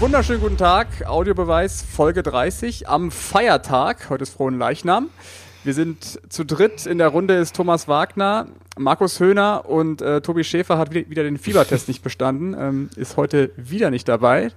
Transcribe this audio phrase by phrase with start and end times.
[0.00, 4.08] Wunderschönen guten Tag, Audiobeweis Folge 30 am Feiertag.
[4.10, 5.10] Heute ist Frohen Leichnam.
[5.64, 6.86] Wir sind zu dritt.
[6.86, 8.46] In der Runde ist Thomas Wagner,
[8.76, 13.50] Markus Höhner und äh, Tobi Schäfer hat wieder den Fiebertest nicht bestanden, ähm, ist heute
[13.56, 14.52] wieder nicht dabei.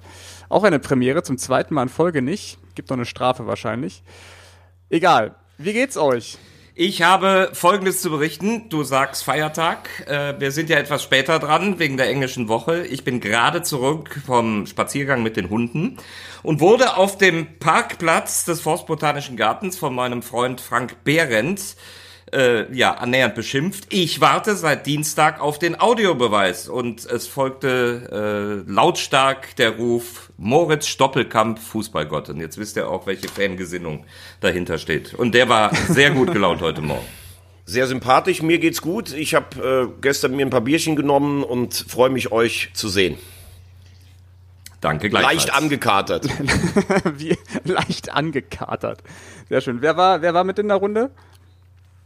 [0.47, 2.59] Auch eine Premiere, zum zweiten Mal in Folge nicht.
[2.75, 4.03] Gibt noch eine Strafe wahrscheinlich.
[4.91, 5.33] Egal.
[5.57, 6.37] Wie geht's euch?
[6.73, 8.69] Ich habe Folgendes zu berichten.
[8.69, 9.89] Du sagst Feiertag.
[10.07, 12.85] Äh, wir sind ja etwas später dran wegen der englischen Woche.
[12.87, 15.97] Ich bin gerade zurück vom Spaziergang mit den Hunden
[16.43, 21.75] und wurde auf dem Parkplatz des Forstbotanischen Gartens von meinem Freund Frank Behrendt
[22.33, 23.85] äh, ja, annähernd beschimpft.
[23.89, 30.87] Ich warte seit Dienstag auf den Audiobeweis und es folgte äh, lautstark der Ruf Moritz
[30.87, 32.29] Stoppelkamp, Fußballgott.
[32.29, 34.05] Und jetzt wisst ihr auch, welche Fangesinnung
[34.39, 35.13] dahinter steht.
[35.13, 37.05] Und der war sehr gut gelaunt heute Morgen.
[37.65, 39.13] Sehr sympathisch, mir geht's gut.
[39.13, 43.17] Ich habe äh, gestern mir ein paar Bierchen genommen und freue mich, euch zu sehen.
[44.81, 45.45] Danke gleichfalls.
[45.45, 46.27] Leicht angekatert.
[47.17, 49.03] Wie, leicht angekatert.
[49.47, 49.81] Sehr schön.
[49.81, 51.11] Wer war, wer war mit in der Runde?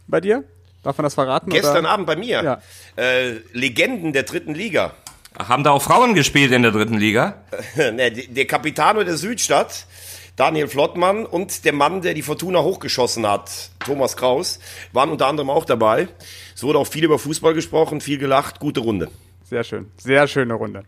[0.08, 0.44] Bei dir?
[0.84, 1.50] Darf man das verraten?
[1.50, 1.90] Gestern oder?
[1.90, 2.44] Abend bei mir.
[2.44, 2.62] Ja.
[2.96, 4.94] Äh, Legenden der dritten Liga.
[5.38, 7.42] Haben da auch Frauen gespielt in der dritten Liga?
[7.76, 9.88] ne, der Capitano der Südstadt,
[10.36, 14.60] Daniel Flottmann und der Mann, der die Fortuna hochgeschossen hat, Thomas Kraus,
[14.94, 16.08] waren unter anderem auch dabei.
[16.56, 19.10] Es wurde auch viel über Fußball gesprochen, viel gelacht, gute Runde.
[19.44, 20.84] Sehr schön, sehr schöne Runde.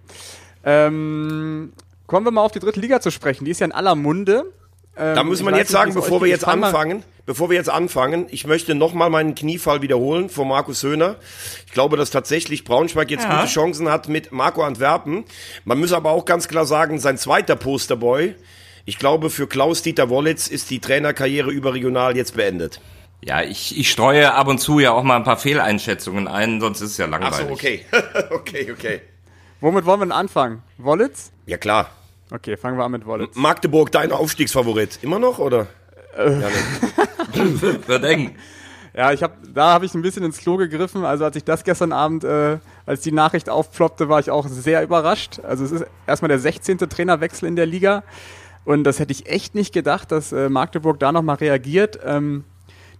[0.63, 1.73] Ähm,
[2.05, 3.45] kommen wir mal auf die dritte Liga zu sprechen.
[3.45, 4.53] Die ist ja in aller Munde.
[4.97, 8.47] Ähm, da muss man jetzt sagen, bevor wir jetzt anfangen, bevor wir jetzt anfangen, ich
[8.47, 11.17] möchte nochmal meinen Kniefall wiederholen vor Markus Höhner.
[11.67, 13.39] Ich glaube, dass tatsächlich Braunschweig jetzt ja.
[13.39, 15.25] gute Chancen hat mit Marco Antwerpen.
[15.65, 18.35] Man muss aber auch ganz klar sagen, sein zweiter Posterboy,
[18.85, 22.79] ich glaube, für Klaus-Dieter Wollitz ist die Trainerkarriere überregional jetzt beendet.
[23.21, 26.81] Ja, ich, ich streue ab und zu ja auch mal ein paar Fehleinschätzungen ein, sonst
[26.81, 27.35] ist es ja langweilig.
[27.41, 27.85] Ach so, okay.
[28.31, 29.01] okay, okay.
[29.59, 30.63] Womit wollen wir denn anfangen?
[30.77, 31.31] Wollitz?
[31.45, 31.89] Ja, klar.
[32.29, 33.35] Okay, fangen wir an mit Wollitz.
[33.35, 34.99] Magdeburg, dein Aufstiegsfavorit.
[35.01, 35.67] Immer noch, oder?
[36.17, 36.41] Äh.
[36.41, 36.47] Ja,
[37.87, 38.35] Wird eng.
[38.93, 41.05] Ja, ich hab, da habe ich ein bisschen ins Klo gegriffen.
[41.05, 44.83] Also als ich das gestern Abend, äh, als die Nachricht aufploppte, war ich auch sehr
[44.83, 45.39] überrascht.
[45.41, 46.79] Also es ist erstmal der 16.
[46.79, 48.03] Trainerwechsel in der Liga.
[48.65, 51.99] Und das hätte ich echt nicht gedacht, dass äh, Magdeburg da nochmal reagiert.
[52.03, 52.43] Ähm,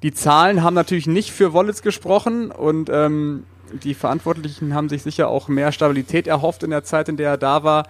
[0.04, 3.44] die Zahlen haben natürlich nicht für Wollitz gesprochen und ähm,
[3.84, 7.38] die Verantwortlichen haben sich sicher auch mehr Stabilität erhofft in der Zeit, in der er
[7.38, 7.88] da war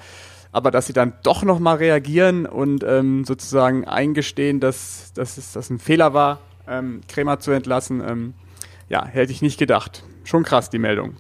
[0.58, 5.70] aber dass sie dann doch nochmal reagieren und ähm, sozusagen eingestehen, dass, dass es das
[5.70, 8.34] ein Fehler war, ähm, Krämer zu entlassen, ähm,
[8.90, 10.04] ja, hätte ich nicht gedacht.
[10.24, 11.16] Schon krass, die Meldung.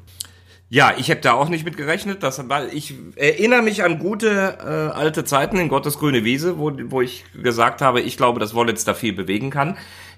[0.69, 2.23] Ja, ich habe da auch nicht mit gerechnet.
[2.23, 2.43] Dass,
[2.73, 7.23] ich erinnere mich an gute äh, alte Zeiten in Gottes grüne Wiese, wo, wo ich
[7.41, 9.77] gesagt habe, ich glaube, dass Wollitz da viel bewegen kann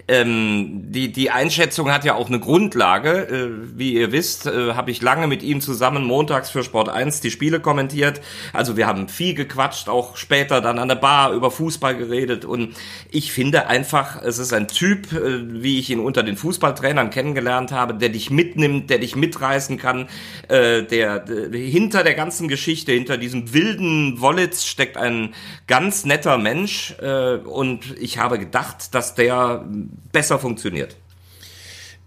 [0.09, 3.27] ähm, die, die Einschätzung hat ja auch eine Grundlage.
[3.27, 7.21] Äh, wie ihr wisst, äh, habe ich lange mit ihm zusammen montags für Sport 1
[7.21, 8.19] die Spiele kommentiert.
[8.51, 12.43] Also wir haben viel gequatscht, auch später dann an der Bar über Fußball geredet.
[12.43, 12.73] Und
[13.11, 17.71] ich finde einfach, es ist ein Typ, äh, wie ich ihn unter den Fußballtrainern kennengelernt
[17.71, 20.07] habe, der dich mitnimmt, der dich mitreißen kann,
[20.47, 25.35] äh, der, der hinter der ganzen Geschichte, hinter diesem wilden Wollitz steckt ein
[25.67, 26.95] ganz netter Mensch.
[26.99, 29.67] Äh, und ich habe gedacht, dass der
[30.11, 30.95] besser funktioniert?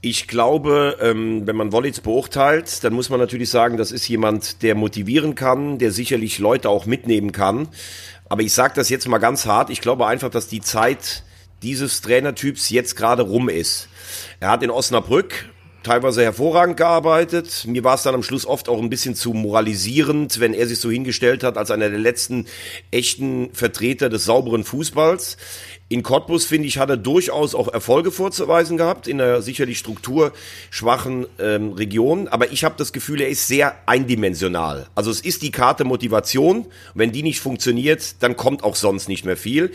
[0.00, 4.62] Ich glaube, ähm, wenn man Wollitz beurteilt, dann muss man natürlich sagen, das ist jemand,
[4.62, 7.69] der motivieren kann, der sicherlich Leute auch mitnehmen kann.
[8.28, 9.70] Aber ich sage das jetzt mal ganz hart.
[9.70, 11.22] Ich glaube einfach, dass die Zeit
[11.62, 13.88] dieses Trainertyps jetzt gerade rum ist.
[14.41, 15.50] Er hat in Osnabrück
[15.82, 17.64] teilweise hervorragend gearbeitet.
[17.66, 20.78] Mir war es dann am Schluss oft auch ein bisschen zu moralisierend, wenn er sich
[20.80, 22.47] so hingestellt hat als einer der letzten
[22.91, 25.36] echten Vertreter des sauberen Fußballs.
[25.92, 31.26] In Cottbus, finde ich, hat er durchaus auch Erfolge vorzuweisen gehabt, in einer sicherlich strukturschwachen
[31.38, 32.28] ähm, Region.
[32.28, 34.86] Aber ich habe das Gefühl, er ist sehr eindimensional.
[34.94, 36.64] Also es ist die Karte Motivation.
[36.94, 39.70] Wenn die nicht funktioniert, dann kommt auch sonst nicht mehr viel.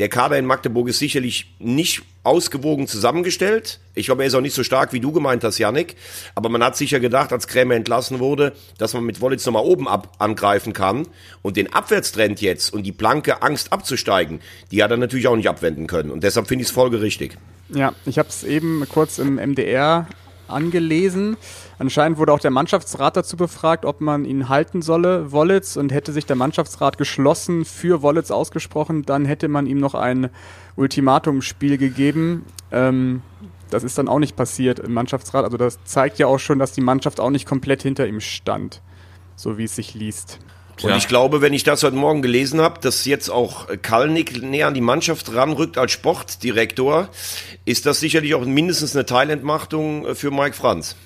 [0.00, 3.80] Der Kader in Magdeburg ist sicherlich nicht ausgewogen zusammengestellt.
[3.94, 5.96] Ich glaube, er ist auch nicht so stark, wie du gemeint hast, Yannick.
[6.34, 9.88] Aber man hat sicher gedacht, als Krämer entlassen wurde, dass man mit Wollitz nochmal oben
[9.88, 11.08] ab angreifen kann.
[11.42, 14.40] Und den Abwärtstrend jetzt und die blanke Angst abzusteigen,
[14.70, 16.10] die hat er natürlich auch nicht abwenden können.
[16.10, 17.36] Und deshalb finde ich es folgerichtig.
[17.68, 20.06] Ja, ich habe es eben kurz im MDR
[20.48, 21.36] angelesen.
[21.78, 26.12] Anscheinend wurde auch der Mannschaftsrat dazu befragt, ob man ihn halten solle, Wollitz, und hätte
[26.12, 30.30] sich der Mannschaftsrat geschlossen für Wollitz ausgesprochen, dann hätte man ihm noch ein
[30.76, 32.44] Ultimatumspiel gegeben.
[32.72, 33.22] Ähm,
[33.68, 35.44] das ist dann auch nicht passiert im Mannschaftsrat.
[35.44, 38.82] Also das zeigt ja auch schon, dass die Mannschaft auch nicht komplett hinter ihm stand,
[39.36, 40.40] so wie es sich liest.
[40.82, 44.66] Und ich glaube, wenn ich das heute Morgen gelesen habe, dass jetzt auch Kalnick näher
[44.66, 47.08] an die Mannschaft ranrückt als Sportdirektor,
[47.64, 50.96] ist das sicherlich auch mindestens eine Teilentmachtung für Mike Franz.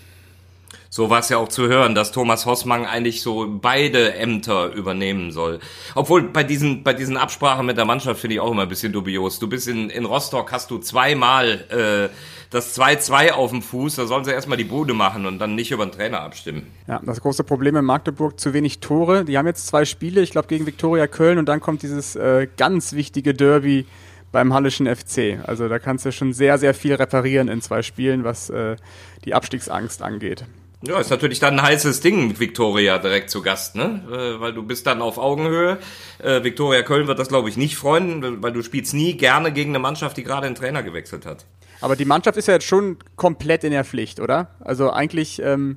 [0.94, 5.32] So war es ja auch zu hören, dass Thomas Hossmann eigentlich so beide Ämter übernehmen
[5.32, 5.58] soll.
[5.96, 8.92] Obwohl bei diesen, bei diesen Absprachen mit der Mannschaft finde ich auch immer ein bisschen
[8.92, 9.40] dubios.
[9.40, 12.14] Du bist in, in Rostock, hast du zweimal äh,
[12.54, 15.72] das 2-2 auf dem Fuß, da sollen sie erstmal die Bude machen und dann nicht
[15.72, 16.68] über den Trainer abstimmen.
[16.86, 19.24] Ja, das große Problem in Magdeburg, zu wenig Tore.
[19.24, 22.46] Die haben jetzt zwei Spiele, ich glaube gegen Viktoria Köln und dann kommt dieses äh,
[22.56, 23.86] ganz wichtige Derby
[24.30, 25.40] beim Hallischen FC.
[25.44, 28.76] Also da kannst du schon sehr, sehr viel reparieren in zwei Spielen, was äh,
[29.24, 30.44] die Abstiegsangst angeht.
[30.86, 34.04] Ja, ist natürlich dann ein heißes Ding mit Viktoria direkt zu Gast, ne?
[34.08, 35.78] Äh, weil du bist dann auf Augenhöhe.
[36.22, 39.70] Äh, Viktoria Köln wird das, glaube ich, nicht freuen, weil du spielst nie gerne gegen
[39.70, 41.46] eine Mannschaft, die gerade einen Trainer gewechselt hat.
[41.80, 44.48] Aber die Mannschaft ist ja jetzt schon komplett in der Pflicht, oder?
[44.60, 45.76] Also eigentlich ähm,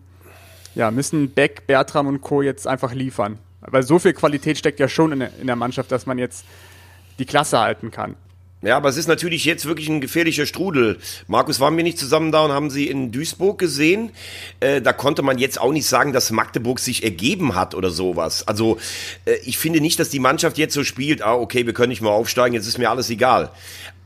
[0.75, 2.41] ja, müssen Beck, Bertram und Co.
[2.41, 3.39] jetzt einfach liefern.
[3.61, 6.45] Weil so viel Qualität steckt ja schon in der, in der Mannschaft, dass man jetzt
[7.19, 8.15] die Klasse halten kann.
[8.63, 10.97] Ja, aber es ist natürlich jetzt wirklich ein gefährlicher Strudel.
[11.27, 14.11] Markus, waren wir nicht zusammen da und haben sie in Duisburg gesehen?
[14.59, 18.47] Äh, da konnte man jetzt auch nicht sagen, dass Magdeburg sich ergeben hat oder sowas.
[18.47, 18.79] Also
[19.25, 22.01] äh, ich finde nicht, dass die Mannschaft jetzt so spielt, ah, okay, wir können nicht
[22.01, 23.51] mehr aufsteigen, jetzt ist mir alles egal.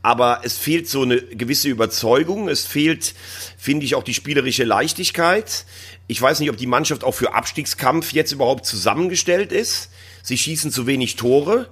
[0.02, 3.14] Aber es fehlt so eine gewisse Überzeugung, es fehlt,
[3.56, 5.64] finde ich, auch die spielerische Leichtigkeit.
[6.08, 9.90] Ich weiß nicht, ob die Mannschaft auch für Abstiegskampf jetzt überhaupt zusammengestellt ist.
[10.22, 11.68] Sie schießen zu wenig Tore.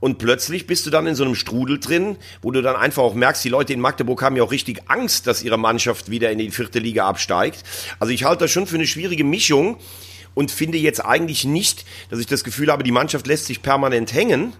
[0.00, 3.14] Und plötzlich bist du dann in so einem Strudel drin, wo du dann einfach auch
[3.14, 6.38] merkst, die Leute in Magdeburg haben ja auch richtig Angst, dass ihre Mannschaft wieder in
[6.38, 7.64] die vierte Liga absteigt.
[7.98, 9.76] Also ich halte das schon für eine schwierige Mischung
[10.34, 14.12] und finde jetzt eigentlich nicht, dass ich das Gefühl habe, die Mannschaft lässt sich permanent
[14.14, 14.52] hängen.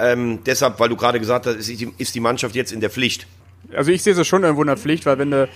[0.00, 3.26] Ähm, deshalb, weil du gerade gesagt hast, ist die Mannschaft jetzt in der Pflicht.
[3.74, 5.48] Also ich sehe es schon irgendwo in der Pflicht, weil wenn du,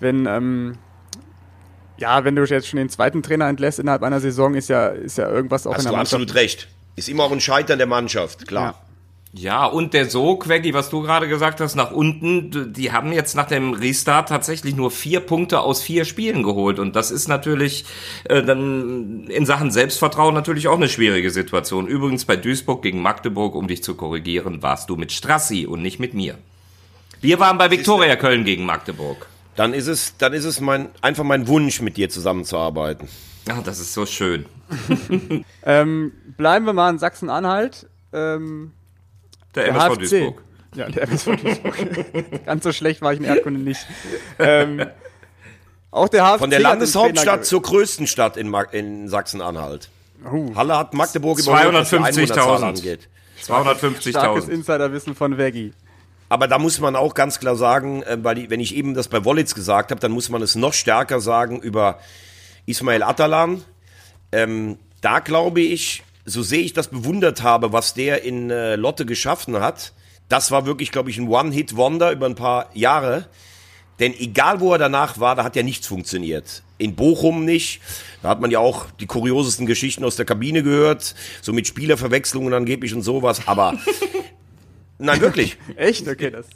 [0.00, 0.78] wenn, ähm,
[1.98, 5.18] ja, wenn du jetzt schon den zweiten Trainer entlässt innerhalb einer Saison, ist ja, ist
[5.18, 6.14] ja irgendwas auch Hast in der du Mannschaft.
[6.22, 6.68] absolut recht.
[6.96, 8.74] Ist immer auch ein Scheitern der Mannschaft, klar.
[8.78, 8.91] Ja,
[9.34, 13.46] und der Sog, Queggy, was du gerade gesagt hast, nach unten, die haben jetzt nach
[13.46, 16.78] dem Restart tatsächlich nur vier Punkte aus vier Spielen geholt.
[16.78, 17.86] Und das ist natürlich
[18.24, 21.86] äh, dann in Sachen Selbstvertrauen natürlich auch eine schwierige Situation.
[21.86, 25.98] Übrigens bei Duisburg gegen Magdeburg, um dich zu korrigieren, warst du mit Strassi und nicht
[25.98, 26.36] mit mir.
[27.22, 29.28] Wir waren bei Viktoria Köln gegen Magdeburg.
[29.56, 33.08] Dann ist es, dann ist es mein, einfach mein Wunsch, mit dir zusammenzuarbeiten.
[33.48, 34.44] Ah, das ist so schön.
[35.64, 37.88] Ähm, bleiben wir mal in Sachsen-Anhalt.
[38.12, 38.72] Ähm,
[39.54, 39.98] Der, Der MSV HFC.
[39.98, 40.42] Duisburg.
[40.74, 41.74] ja, der MSV Duisburg.
[42.46, 43.86] Ganz so schlecht war ich in Erdkunde nicht.
[44.38, 44.86] Ähm,
[45.90, 49.90] auch der HFC Von der Landeshauptstadt zur größten Stadt in, in Sachsen-Anhalt.
[50.24, 52.04] Uh, Halle hat Magdeburg überholt, was die 250.000.
[52.04, 53.08] Einwohnerzahl angeht.
[53.36, 54.48] starkes 250.000.
[54.48, 55.72] Insiderwissen von Veggie.
[56.28, 59.08] Aber da muss man auch ganz klar sagen, äh, weil ich, wenn ich eben das
[59.08, 61.98] bei Wollitz gesagt habe, dann muss man es noch stärker sagen über
[62.64, 63.62] Ismail Atalan.
[64.32, 69.06] Ähm, da glaube ich, so sehr ich das bewundert habe, was der in äh, Lotte
[69.06, 69.92] geschaffen hat,
[70.28, 73.26] das war wirklich, glaube ich, ein One-Hit-Wonder über ein paar Jahre.
[74.00, 76.62] Denn egal wo er danach war, da hat ja nichts funktioniert.
[76.78, 77.80] In Bochum nicht.
[78.22, 81.14] Da hat man ja auch die kuriosesten Geschichten aus der Kabine gehört.
[81.42, 83.46] So mit Spielerverwechslungen angeblich und sowas.
[83.46, 83.74] Aber
[84.98, 85.58] nein, wirklich.
[85.76, 86.08] Echt?
[86.08, 86.46] Okay, das.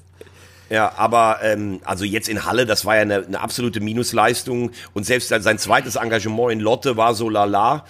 [0.68, 4.72] Ja, aber ähm, also jetzt in Halle, das war ja eine, eine absolute Minusleistung.
[4.94, 7.84] Und selbst sein zweites Engagement in Lotte war so lala.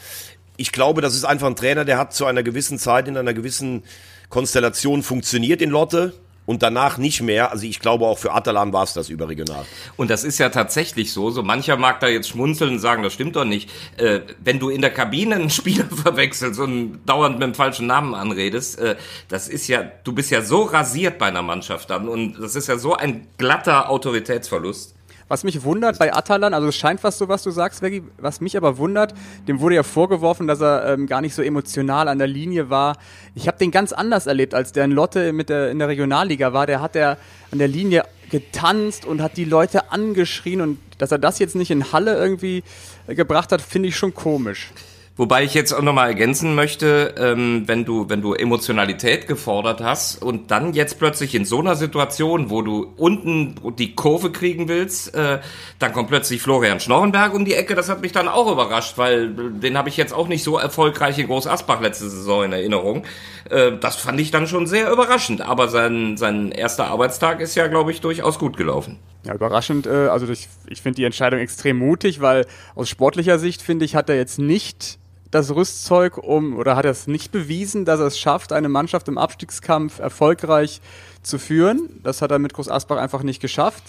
[0.57, 3.35] Ich glaube, das ist einfach ein Trainer, der hat zu einer gewissen Zeit in einer
[3.35, 3.85] gewissen
[4.29, 6.15] Konstellation funktioniert in Lotte
[6.47, 7.51] und danach nicht mehr.
[7.51, 9.67] Also ich glaube auch für Atalan war es das überregional.
[9.97, 11.31] Und das ist ja tatsächlich so.
[11.31, 13.71] So mancher mag da jetzt schmunzeln und sagen, das stimmt doch nicht.
[13.99, 18.15] Äh, wenn du in der Kabine einen Spieler verwechselst und dauernd mit dem falschen Namen
[18.15, 18.97] anredest, äh,
[19.29, 22.69] das ist ja, du bist ja so rasiert bei einer Mannschaft dann und das ist
[22.69, 24.96] ja so ein glatter Autoritätsverlust.
[25.29, 28.41] Was mich wundert bei Atalan, also es scheint was so, was du sagst, Veggie, was
[28.41, 29.13] mich aber wundert,
[29.49, 32.97] dem wurde ja vorgeworfen, dass er ähm, gar nicht so emotional an der Linie war.
[33.35, 36.53] Ich habe den ganz anders erlebt, als der in Lotte mit der, in der Regionalliga
[36.53, 36.67] war.
[36.67, 37.19] Der hat er
[37.51, 41.73] an der Linie getanzt und hat die Leute angeschrien und dass er das jetzt nicht
[41.73, 42.63] in Halle irgendwie
[43.09, 44.71] äh, gebracht hat, finde ich schon komisch.
[45.19, 50.23] Wobei ich jetzt auch nochmal ergänzen möchte, ähm, wenn du, wenn du Emotionalität gefordert hast
[50.23, 55.15] und dann jetzt plötzlich in so einer Situation, wo du unten die Kurve kriegen willst,
[55.15, 55.39] äh,
[55.79, 57.75] dann kommt plötzlich Florian Schnorrenberg um die Ecke.
[57.75, 61.19] Das hat mich dann auch überrascht, weil den habe ich jetzt auch nicht so erfolgreich
[61.19, 63.05] in Groß Asbach letzte Saison in Erinnerung.
[63.49, 65.41] Äh, das fand ich dann schon sehr überraschend.
[65.41, 68.99] Aber sein, sein erster Arbeitstag ist ja, glaube ich, durchaus gut gelaufen.
[69.25, 69.87] Ja, überraschend.
[69.87, 72.45] Äh, also ich, ich finde die Entscheidung extrem mutig, weil
[72.75, 74.99] aus sportlicher Sicht finde ich, hat er jetzt nicht
[75.37, 79.09] das Rüstzeug um oder hat er es nicht bewiesen, dass er es schafft, eine Mannschaft
[79.09, 80.81] im Abstiegskampf erfolgreich
[81.23, 82.01] zu führen.
[82.03, 83.83] Das hat er mit Groß Asbach einfach nicht geschafft.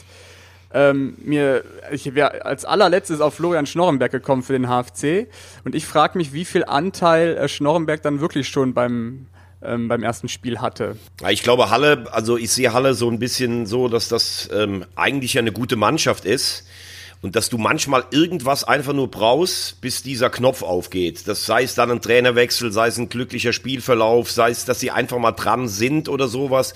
[0.73, 5.27] Ähm, mir, ich wäre als allerletztes auf Florian Schnorrenberg gekommen für den HFC
[5.63, 9.27] und ich frage mich, wie viel Anteil äh, Schnorrenberg dann wirklich schon beim
[9.61, 10.97] ähm, beim ersten Spiel hatte.
[11.29, 15.39] Ich glaube, Halle, also ich sehe Halle so ein bisschen so, dass das ähm, eigentlich
[15.39, 16.67] eine gute Mannschaft ist.
[17.21, 21.27] Und dass du manchmal irgendwas einfach nur brauchst, bis dieser Knopf aufgeht.
[21.27, 24.91] Das sei es dann ein Trainerwechsel, sei es ein glücklicher Spielverlauf, sei es, dass sie
[24.91, 26.73] einfach mal dran sind oder sowas.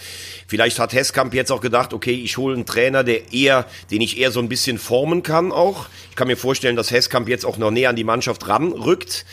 [0.48, 4.18] Vielleicht hat Hesskamp jetzt auch gedacht, okay, ich hole einen Trainer, der eher, den ich
[4.18, 5.88] eher so ein bisschen formen kann auch.
[6.10, 9.26] Ich kann mir vorstellen, dass Hesskamp jetzt auch noch näher an die Mannschaft ranrückt.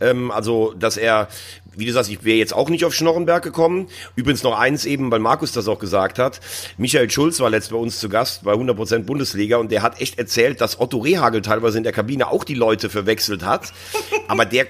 [0.00, 1.28] Ähm, also, dass er,
[1.76, 3.88] wie du sagst, ich wäre jetzt auch nicht auf Schnorrenberg gekommen.
[4.16, 6.40] Übrigens noch eins eben, weil Markus das auch gesagt hat.
[6.78, 10.18] Michael Schulz war letzt bei uns zu Gast bei 100% Bundesliga und der hat echt
[10.18, 13.72] erzählt, dass Otto Rehagel teilweise in der Kabine auch die Leute verwechselt hat.
[14.28, 14.66] Aber der,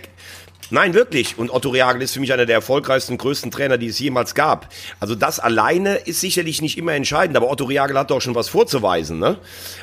[0.70, 1.38] Nein, wirklich.
[1.38, 4.68] Und Otto Rehagel ist für mich einer der erfolgreichsten, größten Trainer, die es jemals gab.
[4.98, 8.48] Also das alleine ist sicherlich nicht immer entscheidend, aber Otto Rehagel hat doch schon was
[8.48, 9.20] vorzuweisen.
[9.20, 9.38] Ne?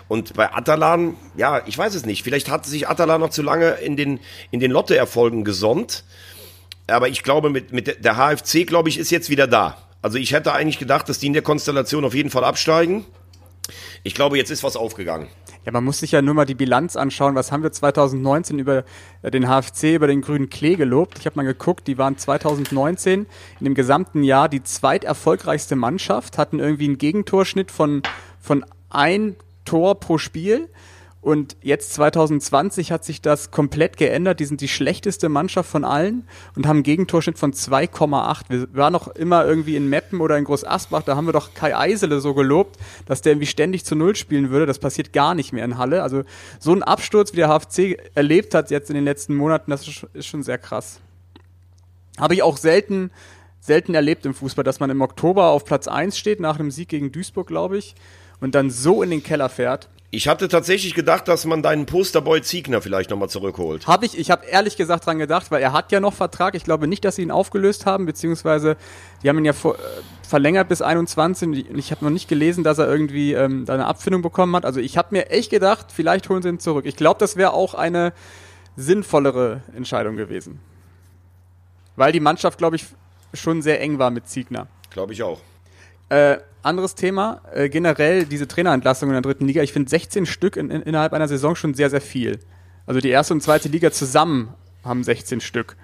[0.09, 2.23] Und bei Atalan, ja, ich weiß es nicht.
[2.23, 4.19] Vielleicht hat sich Atalan noch zu lange in den,
[4.51, 6.03] in den Lotte-Erfolgen gesonnt.
[6.87, 9.77] Aber ich glaube, mit, mit der HFC, glaube ich, ist jetzt wieder da.
[10.01, 13.05] Also ich hätte eigentlich gedacht, dass die in der Konstellation auf jeden Fall absteigen.
[14.03, 15.27] Ich glaube, jetzt ist was aufgegangen.
[15.65, 17.35] Ja, man muss sich ja nur mal die Bilanz anschauen.
[17.35, 18.83] Was haben wir 2019 über
[19.23, 21.19] den HFC, über den grünen Klee gelobt?
[21.19, 23.27] Ich habe mal geguckt, die waren 2019
[23.59, 28.03] in dem gesamten Jahr die zweiterfolgreichste Mannschaft, hatten irgendwie einen Gegentorschnitt von,
[28.41, 30.67] von ein Tor pro Spiel
[31.23, 34.41] und jetzt 2020 hat sich das komplett geändert.
[34.41, 36.27] Die sind die schlechteste Mannschaft von allen
[36.57, 38.49] und haben einen Gegentorschnitt von 2,8.
[38.49, 41.01] Wir waren noch immer irgendwie in Meppen oder in Groß Asbach.
[41.03, 44.49] Da haben wir doch Kai Eisele so gelobt, dass der irgendwie ständig zu Null spielen
[44.49, 44.65] würde.
[44.65, 46.03] Das passiert gar nicht mehr in Halle.
[46.03, 46.23] Also
[46.59, 50.25] so ein Absturz, wie der HFC erlebt hat jetzt in den letzten Monaten, das ist
[50.25, 50.99] schon sehr krass.
[52.19, 53.11] Habe ich auch selten,
[53.61, 56.89] selten erlebt im Fußball, dass man im Oktober auf Platz 1 steht, nach einem Sieg
[56.89, 57.95] gegen Duisburg, glaube ich,
[58.43, 59.87] und dann so in den Keller fährt.
[60.11, 63.87] Ich hatte tatsächlich gedacht, dass man deinen Posterboy Ziegner vielleicht nochmal zurückholt.
[63.87, 66.53] Habe ich, ich habe ehrlich gesagt dran gedacht, weil er hat ja noch Vertrag.
[66.53, 68.75] Ich glaube nicht, dass sie ihn aufgelöst haben, beziehungsweise
[69.23, 69.79] die haben ihn ja vor, äh,
[70.27, 71.67] verlängert bis 21.
[71.73, 74.65] Ich habe noch nicht gelesen, dass er irgendwie ähm, da eine Abfindung bekommen hat.
[74.65, 76.85] Also ich habe mir echt gedacht, vielleicht holen sie ihn zurück.
[76.85, 78.13] Ich glaube, das wäre auch eine
[78.75, 80.59] sinnvollere Entscheidung gewesen.
[81.95, 82.85] Weil die Mannschaft, glaube ich,
[83.33, 84.67] schon sehr eng war mit Ziegner.
[84.91, 85.39] Glaube ich auch.
[86.13, 89.63] Äh, anderes Thema, äh, generell diese Trainerentlassung in der dritten Liga.
[89.63, 92.39] Ich finde 16 Stück in, in, innerhalb einer Saison schon sehr, sehr viel.
[92.85, 94.53] Also die erste und zweite Liga zusammen
[94.83, 95.75] haben 16 Stück.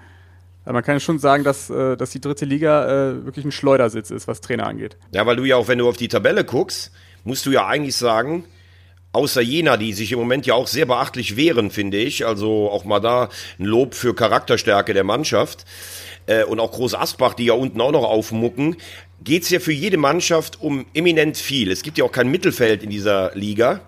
[0.64, 4.12] Aber man kann schon sagen, dass, äh, dass die dritte Liga äh, wirklich ein Schleudersitz
[4.12, 4.96] ist, was Trainer angeht.
[5.10, 6.92] Ja, weil du ja auch, wenn du auf die Tabelle guckst,
[7.24, 8.44] musst du ja eigentlich sagen,
[9.12, 12.24] außer Jena, die sich im Moment ja auch sehr beachtlich wehren, finde ich.
[12.24, 15.64] Also auch mal da ein Lob für Charakterstärke der Mannschaft.
[16.26, 18.76] Äh, und auch Groß Asbach, die ja unten auch noch aufmucken
[19.22, 21.70] geht es ja für jede Mannschaft um eminent viel.
[21.70, 23.80] Es gibt ja auch kein Mittelfeld in dieser Liga.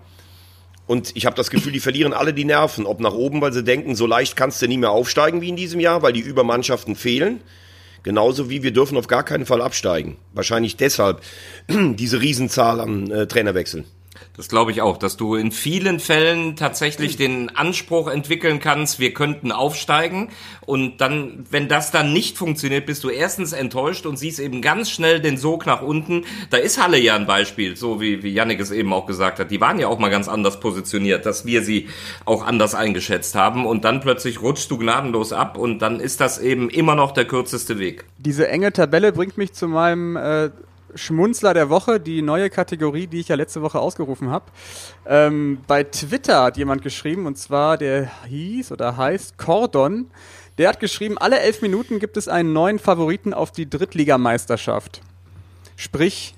[0.85, 2.85] Und ich habe das Gefühl, die verlieren alle die Nerven.
[2.85, 5.55] Ob nach oben, weil sie denken, so leicht kannst du nie mehr aufsteigen wie in
[5.55, 7.41] diesem Jahr, weil die Übermannschaften fehlen.
[8.03, 10.17] Genauso wie wir dürfen auf gar keinen Fall absteigen.
[10.33, 11.21] Wahrscheinlich deshalb
[11.69, 13.85] diese Riesenzahl an äh, Trainerwechseln.
[14.35, 19.13] Das glaube ich auch, dass du in vielen Fällen tatsächlich den Anspruch entwickeln kannst, wir
[19.13, 20.29] könnten aufsteigen.
[20.61, 24.89] Und dann, wenn das dann nicht funktioniert, bist du erstens enttäuscht und siehst eben ganz
[24.89, 26.25] schnell den Sog nach unten.
[26.49, 29.51] Da ist Halle ja ein Beispiel, so wie, wie Yannick es eben auch gesagt hat.
[29.51, 31.89] Die waren ja auch mal ganz anders positioniert, dass wir sie
[32.25, 33.65] auch anders eingeschätzt haben.
[33.65, 37.25] Und dann plötzlich rutschst du gnadenlos ab und dann ist das eben immer noch der
[37.25, 38.05] kürzeste Weg.
[38.17, 40.49] Diese enge Tabelle bringt mich zu meinem äh
[40.95, 44.45] Schmunzler der Woche, die neue Kategorie, die ich ja letzte Woche ausgerufen habe.
[45.05, 50.07] Ähm, bei Twitter hat jemand geschrieben, und zwar der hieß oder heißt Cordon.
[50.57, 55.01] Der hat geschrieben, alle elf Minuten gibt es einen neuen Favoriten auf die Drittligameisterschaft.
[55.75, 56.35] Sprich,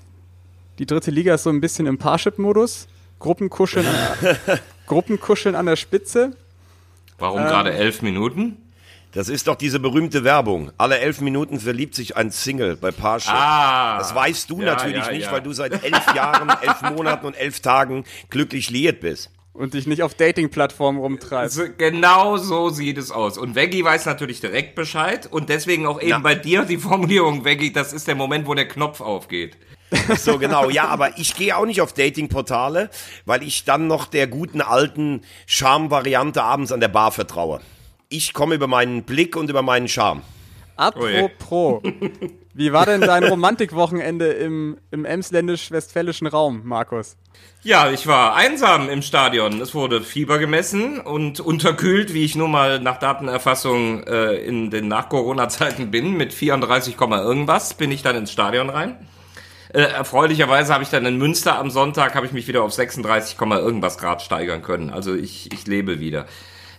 [0.78, 2.88] die dritte Liga ist so ein bisschen im Parship-Modus.
[3.18, 3.86] Gruppenkuscheln,
[4.86, 6.36] Gruppenkuscheln an der Spitze.
[7.18, 8.58] Warum ähm, gerade elf Minuten?
[9.16, 10.72] Das ist doch diese berühmte Werbung.
[10.76, 13.32] Alle elf Minuten verliebt sich ein Single bei Parship.
[13.32, 15.32] Ah, das weißt du ja, natürlich ja, nicht, ja.
[15.32, 19.30] weil du seit elf Jahren, elf Monaten und elf Tagen glücklich liiert bist.
[19.54, 21.78] Und dich nicht auf Dating-Plattformen rumtreibst.
[21.78, 23.38] genau so sieht es aus.
[23.38, 25.26] Und Veggie weiß natürlich direkt Bescheid.
[25.32, 28.68] Und deswegen auch eben bei dir die Formulierung, Veggie, das ist der Moment, wo der
[28.68, 29.56] Knopf aufgeht.
[30.18, 30.68] So, genau.
[30.68, 32.90] Ja, aber ich gehe auch nicht auf Dating-Portale,
[33.24, 37.60] weil ich dann noch der guten alten Charme-Variante abends an der Bar vertraue.
[38.08, 40.22] Ich komme über meinen Blick und über meinen Charme.
[40.76, 41.82] Apropos,
[42.54, 47.16] wie war denn dein Romantikwochenende im, im emsländisch-westfälischen Raum, Markus?
[47.62, 49.60] Ja, ich war einsam im Stadion.
[49.60, 54.86] Es wurde Fieber gemessen und unterkühlt, wie ich nun mal nach Datenerfassung äh, in den
[54.86, 58.96] Nach-Corona-Zeiten bin, mit 34, irgendwas, bin ich dann ins Stadion rein.
[59.72, 63.36] Äh, erfreulicherweise habe ich dann in Münster am Sonntag, habe ich mich wieder auf 36,
[63.40, 64.90] irgendwas Grad steigern können.
[64.90, 66.26] Also ich, ich lebe wieder.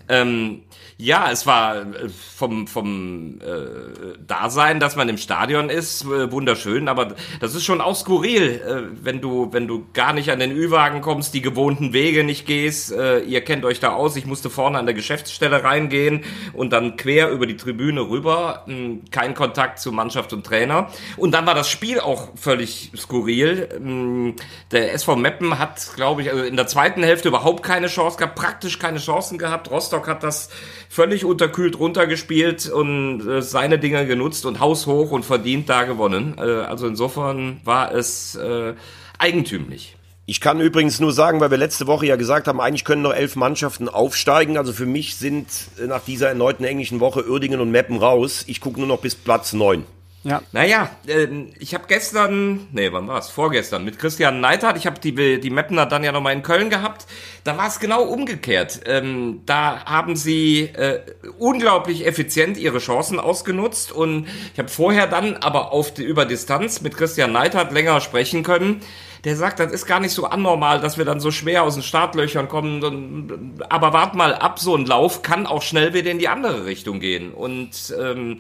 [0.08, 0.64] Ähm,
[1.00, 6.88] ja, es war äh, vom, vom äh, Dasein, dass man im Stadion ist, äh, wunderschön,
[6.88, 10.52] aber das ist schon auch skurril, äh, wenn du, wenn du gar nicht an den
[10.52, 12.92] Ü-Wagen kommst, die gewohnten Wege nicht gehst.
[12.92, 16.24] Äh, ihr kennt euch da aus, ich musste vorne an der Geschäftsstelle reingehen
[16.54, 20.90] und dann quer über die Tribüne rüber, hm, kein Kontakt zu Mannschaft und Trainer.
[21.16, 23.70] Und dann war das Spiel auch völlig skurril.
[23.72, 24.36] Hm,
[24.72, 28.34] der SV Meppen hat, glaube ich, also in der zweiten Hälfte überhaupt keine Chance gehabt,
[28.34, 29.70] praktisch keine Chancen gehabt.
[29.70, 30.50] Rostock hat das
[30.90, 36.36] völlig unterkühlt runtergespielt und äh, seine Dinger genutzt und haushoch und verdient da gewonnen.
[36.38, 38.74] Äh, also insofern war es äh,
[39.18, 39.96] eigentümlich.
[40.30, 43.14] Ich kann übrigens nur sagen, weil wir letzte Woche ja gesagt haben, eigentlich können noch
[43.14, 44.58] elf Mannschaften aufsteigen.
[44.58, 45.48] Also für mich sind
[45.82, 48.44] äh, nach dieser erneuten englischen Woche Uerdingen und Meppen raus.
[48.48, 49.86] Ich gucke nur noch bis Platz neun.
[50.24, 50.42] Ja.
[50.52, 51.28] Naja, äh,
[51.60, 53.30] ich habe gestern, nee, wann war's?
[53.30, 57.06] Vorgestern mit Christian Neidhardt, ich habe die, die Mapner dann ja nochmal in Köln gehabt.
[57.44, 58.82] Da war es genau umgekehrt.
[58.86, 61.00] Ähm, da haben sie äh,
[61.38, 66.82] unglaublich effizient ihre Chancen ausgenutzt und ich habe vorher dann aber auf die, über Distanz
[66.82, 68.82] mit Christian Neidhardt länger sprechen können
[69.24, 71.84] der sagt, das ist gar nicht so anormal, dass wir dann so schwer aus den
[71.84, 73.60] Startlöchern kommen.
[73.68, 77.02] Aber wart mal ab, so ein Lauf kann auch schnell wieder in die andere Richtung
[77.02, 77.34] gehen.
[77.34, 78.40] Und ähm,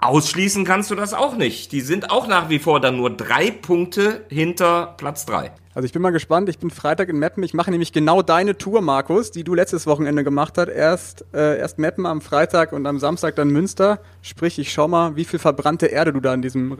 [0.00, 1.72] Ausschließen kannst du das auch nicht.
[1.72, 5.50] Die sind auch nach wie vor dann nur drei Punkte hinter Platz drei.
[5.74, 6.48] Also ich bin mal gespannt.
[6.48, 7.42] Ich bin Freitag in Meppen.
[7.42, 10.68] Ich mache nämlich genau deine Tour, Markus, die du letztes Wochenende gemacht hast.
[10.68, 13.98] Erst, äh, erst Meppen am Freitag und am Samstag dann Münster.
[14.22, 16.78] Sprich, ich schau mal, wie viel verbrannte Erde du da in diesem,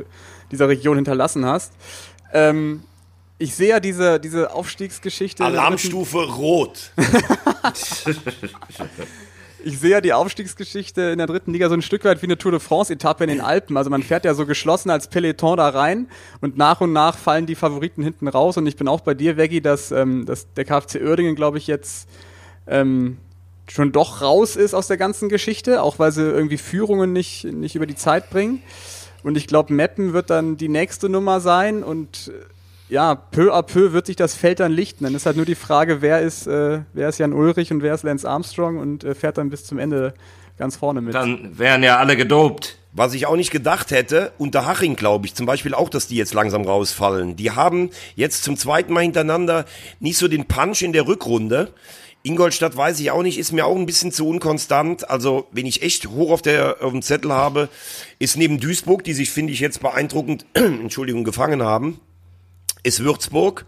[0.53, 1.73] dieser Region hinterlassen hast.
[2.33, 2.85] Ähm,
[3.39, 5.45] ich sehe ja diese, diese Aufstiegsgeschichte.
[5.45, 6.93] Alarmstufe rot.
[9.65, 12.39] ich sehe ja die Aufstiegsgeschichte in der dritten Liga so ein Stück weit wie eine
[12.39, 13.77] Tour de France-Etappe in den Alpen.
[13.77, 16.09] Also man fährt ja so geschlossen als Peloton da rein
[16.41, 18.57] und nach und nach fallen die Favoriten hinten raus.
[18.57, 21.67] Und ich bin auch bei dir, Veggie, dass, ähm, dass der KfC Oerdingen, glaube ich,
[21.67, 22.09] jetzt
[22.67, 23.19] ähm,
[23.69, 27.75] schon doch raus ist aus der ganzen Geschichte, auch weil sie irgendwie Führungen nicht, nicht
[27.75, 28.63] über die Zeit bringen.
[29.23, 32.31] Und ich glaube, Meppen wird dann die nächste Nummer sein und
[32.89, 35.05] ja, peu à peu wird sich das Feld dann lichten.
[35.05, 37.95] Dann ist halt nur die Frage, wer ist, äh, wer ist Jan Ulrich und wer
[37.95, 40.15] ist Lance Armstrong und äh, fährt dann bis zum Ende
[40.57, 41.15] ganz vorne mit.
[41.15, 42.79] Dann wären ja alle gedopt.
[42.93, 46.17] Was ich auch nicht gedacht hätte, unter Haching glaube ich zum Beispiel auch, dass die
[46.17, 47.37] jetzt langsam rausfallen.
[47.37, 49.67] Die haben jetzt zum zweiten Mal hintereinander
[50.01, 51.73] nicht so den Punch in der Rückrunde.
[52.25, 55.09] Ingolstadt weiß ich auch nicht, ist mir auch ein bisschen zu unkonstant.
[55.09, 57.69] Also, wenn ich echt hoch auf, der, auf dem Zettel habe,
[58.19, 62.01] ist neben Duisburg, die sich, finde ich, jetzt beeindruckend, Entschuldigung, gefangen haben,
[62.83, 63.67] ist Würzburg.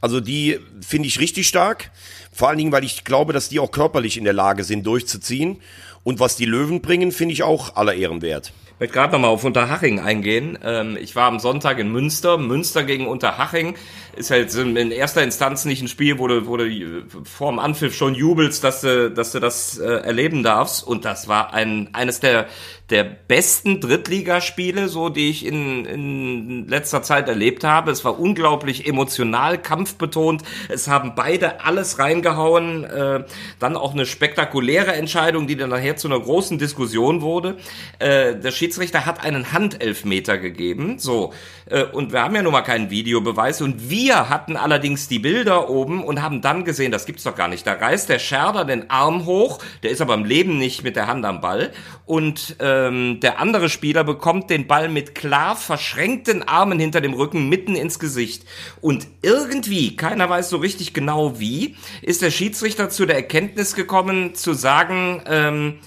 [0.00, 1.90] Also die finde ich richtig stark.
[2.32, 5.60] Vor allen Dingen, weil ich glaube, dass die auch körperlich in der Lage sind, durchzuziehen.
[6.04, 8.52] Und was die Löwen bringen, finde ich auch aller Ehren wert.
[8.76, 10.58] Ich möchte gerade nochmal auf Unterhaching eingehen.
[10.62, 12.36] Ähm, ich war am Sonntag in Münster.
[12.36, 13.74] Münster gegen Unterhaching
[14.14, 17.96] ist halt in erster Instanz nicht ein Spiel, wo du, wo du vor dem Anpfiff
[17.96, 20.86] schon jubelst, dass du, dass du das äh, erleben darfst.
[20.86, 22.48] Und das war ein, eines der
[22.90, 27.90] der besten Drittligaspiele, so die ich in, in letzter Zeit erlebt habe.
[27.90, 30.42] Es war unglaublich emotional, kampfbetont.
[30.68, 32.84] Es haben beide alles reingehauen.
[32.84, 33.24] Äh,
[33.58, 37.56] dann auch eine spektakuläre Entscheidung, die dann nachher zu einer großen Diskussion wurde.
[37.98, 41.00] Äh, der Schiedsrichter hat einen Handelfmeter gegeben.
[41.00, 41.32] So.
[41.68, 43.62] Äh, und wir haben ja nun mal keinen Videobeweis.
[43.62, 47.48] Und wir hatten allerdings die Bilder oben und haben dann gesehen, das gibt's doch gar
[47.48, 47.66] nicht.
[47.66, 49.58] Da reißt der Scherder den Arm hoch.
[49.82, 51.72] Der ist aber im Leben nicht mit der Hand am Ball.
[52.04, 57.14] Und äh, ähm, der andere Spieler bekommt den Ball mit klar verschränkten Armen hinter dem
[57.14, 58.44] Rücken mitten ins Gesicht.
[58.80, 64.34] Und irgendwie, keiner weiß so richtig genau wie, ist der Schiedsrichter zu der Erkenntnis gekommen,
[64.34, 65.78] zu sagen, ähm,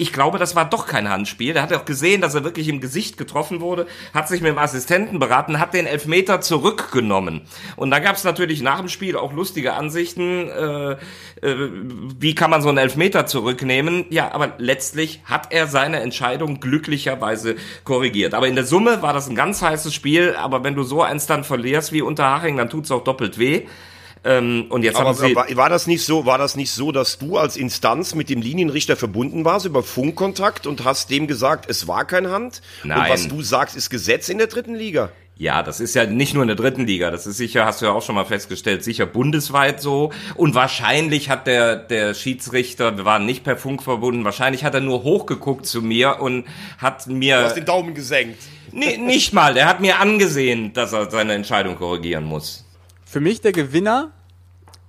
[0.00, 1.52] ich glaube, das war doch kein Handspiel.
[1.52, 4.58] Der hat auch gesehen, dass er wirklich im Gesicht getroffen wurde, hat sich mit dem
[4.58, 7.42] Assistenten beraten, hat den Elfmeter zurückgenommen.
[7.76, 10.92] Und da gab es natürlich nach dem Spiel auch lustige Ansichten, äh,
[11.42, 11.68] äh,
[12.18, 14.06] wie kann man so einen Elfmeter zurücknehmen?
[14.08, 18.32] Ja, aber letztlich hat er seine Entscheidung glücklicherweise korrigiert.
[18.32, 21.26] Aber in der Summe war das ein ganz heißes Spiel, aber wenn du so eins
[21.26, 23.66] dann verlierst wie Unterhaching, dann tut's auch doppelt weh.
[24.22, 26.92] Ähm, und jetzt Aber haben sie war, war das nicht so, war das nicht so,
[26.92, 31.70] dass du als Instanz mit dem Linienrichter verbunden warst über Funkkontakt und hast dem gesagt,
[31.70, 32.60] es war kein Hand?
[32.84, 33.00] Nein.
[33.00, 35.10] Und was du sagst, ist Gesetz in der dritten Liga?
[35.40, 37.86] Ja, das ist ja nicht nur in der dritten Liga, das ist sicher, hast du
[37.86, 40.12] ja auch schon mal festgestellt, sicher bundesweit so.
[40.34, 44.82] Und wahrscheinlich hat der, der Schiedsrichter, wir waren nicht per Funk verbunden, wahrscheinlich hat er
[44.82, 46.44] nur hochgeguckt zu mir und
[46.76, 47.38] hat mir.
[47.38, 48.42] Du hast den Daumen gesenkt.
[48.72, 52.66] Nee, nicht mal, der hat mir angesehen, dass er seine Entscheidung korrigieren muss.
[53.10, 54.12] Für mich der Gewinner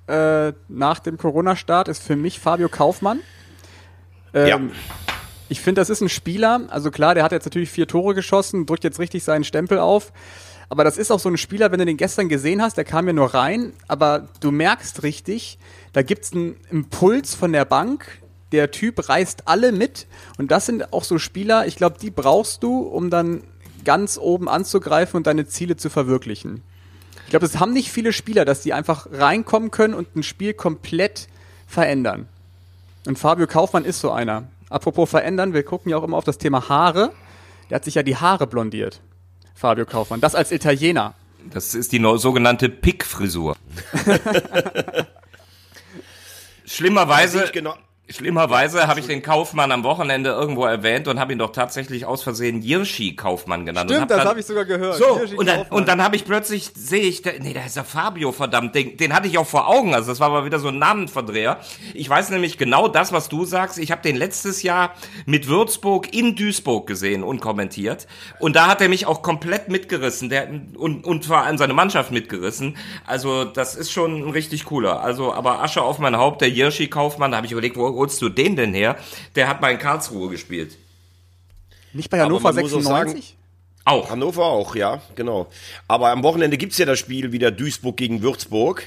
[0.05, 3.19] äh, nach dem Corona-Start ist für mich Fabio Kaufmann.
[4.35, 4.59] Ähm, ja.
[5.49, 8.67] Ich finde, das ist ein Spieler, also klar, der hat jetzt natürlich vier Tore geschossen,
[8.67, 10.13] drückt jetzt richtig seinen Stempel auf.
[10.69, 13.07] Aber das ist auch so ein Spieler, wenn du den gestern gesehen hast, der kam
[13.07, 15.57] ja nur rein, aber du merkst richtig,
[15.91, 18.05] da gibt es einen Impuls von der Bank,
[18.51, 20.05] der Typ reißt alle mit.
[20.37, 23.41] Und das sind auch so Spieler, ich glaube, die brauchst du, um dann
[23.83, 26.61] ganz oben anzugreifen und deine Ziele zu verwirklichen.
[27.31, 30.53] Ich glaube, es haben nicht viele Spieler, dass die einfach reinkommen können und ein Spiel
[30.53, 31.29] komplett
[31.65, 32.27] verändern.
[33.07, 34.49] Und Fabio Kaufmann ist so einer.
[34.69, 37.13] Apropos verändern, wir gucken ja auch immer auf das Thema Haare.
[37.69, 38.99] Der hat sich ja die Haare blondiert.
[39.55, 40.19] Fabio Kaufmann.
[40.19, 41.13] Das als Italiener.
[41.53, 43.55] Das ist die sogenannte Pick-Frisur.
[46.65, 47.49] Schlimmerweise.
[47.53, 47.75] Genau,
[48.09, 52.23] Schlimmerweise habe ich den Kaufmann am Wochenende irgendwo erwähnt und habe ihn doch tatsächlich aus
[52.23, 53.89] Versehen Jirschi Kaufmann genannt.
[53.89, 54.97] Stimmt, das habe ich sogar gehört.
[54.97, 58.31] So, und dann, und dann habe ich plötzlich, sehe ich, nee, da ist der Fabio,
[58.31, 60.77] verdammt, den, den hatte ich auch vor Augen, also das war aber wieder so ein
[60.77, 61.59] Namenverdreher.
[61.93, 64.93] Ich weiß nämlich genau das, was du sagst, ich habe den letztes Jahr
[65.25, 68.07] mit Würzburg in Duisburg gesehen und kommentiert
[68.39, 70.29] und da hat er mich auch komplett mitgerissen.
[70.29, 75.01] Der, und, und vor allem seine Mannschaft mitgerissen, also das ist schon ein richtig cooler,
[75.01, 78.21] also aber Asche auf mein Haupt, der Jirschi Kaufmann, da habe ich überlegt, wo holst
[78.21, 78.97] du den denn her?
[79.35, 80.77] Der hat mal in Karlsruhe gespielt.
[81.93, 83.37] Nicht bei Hannover 96?
[83.83, 84.11] Auch.
[84.11, 85.47] Hannover auch, ja, genau.
[85.87, 88.83] Aber am Wochenende gibt's ja das Spiel wieder Duisburg gegen Würzburg.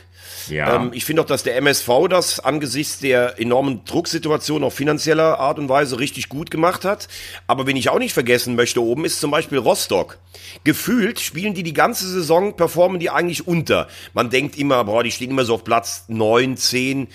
[0.48, 0.76] Ja.
[0.76, 5.59] Ähm, ich finde auch, dass der MSV das angesichts der enormen Drucksituation auf finanzieller Art
[5.59, 7.09] und Weise richtig gut gemacht hat.
[7.46, 10.18] Aber wen ich auch nicht vergessen möchte oben, ist zum Beispiel Rostock.
[10.62, 13.88] Gefühlt spielen die die ganze Saison, performen die eigentlich unter.
[14.12, 17.09] Man denkt immer, boah, die stehen immer so auf Platz neun, zehn.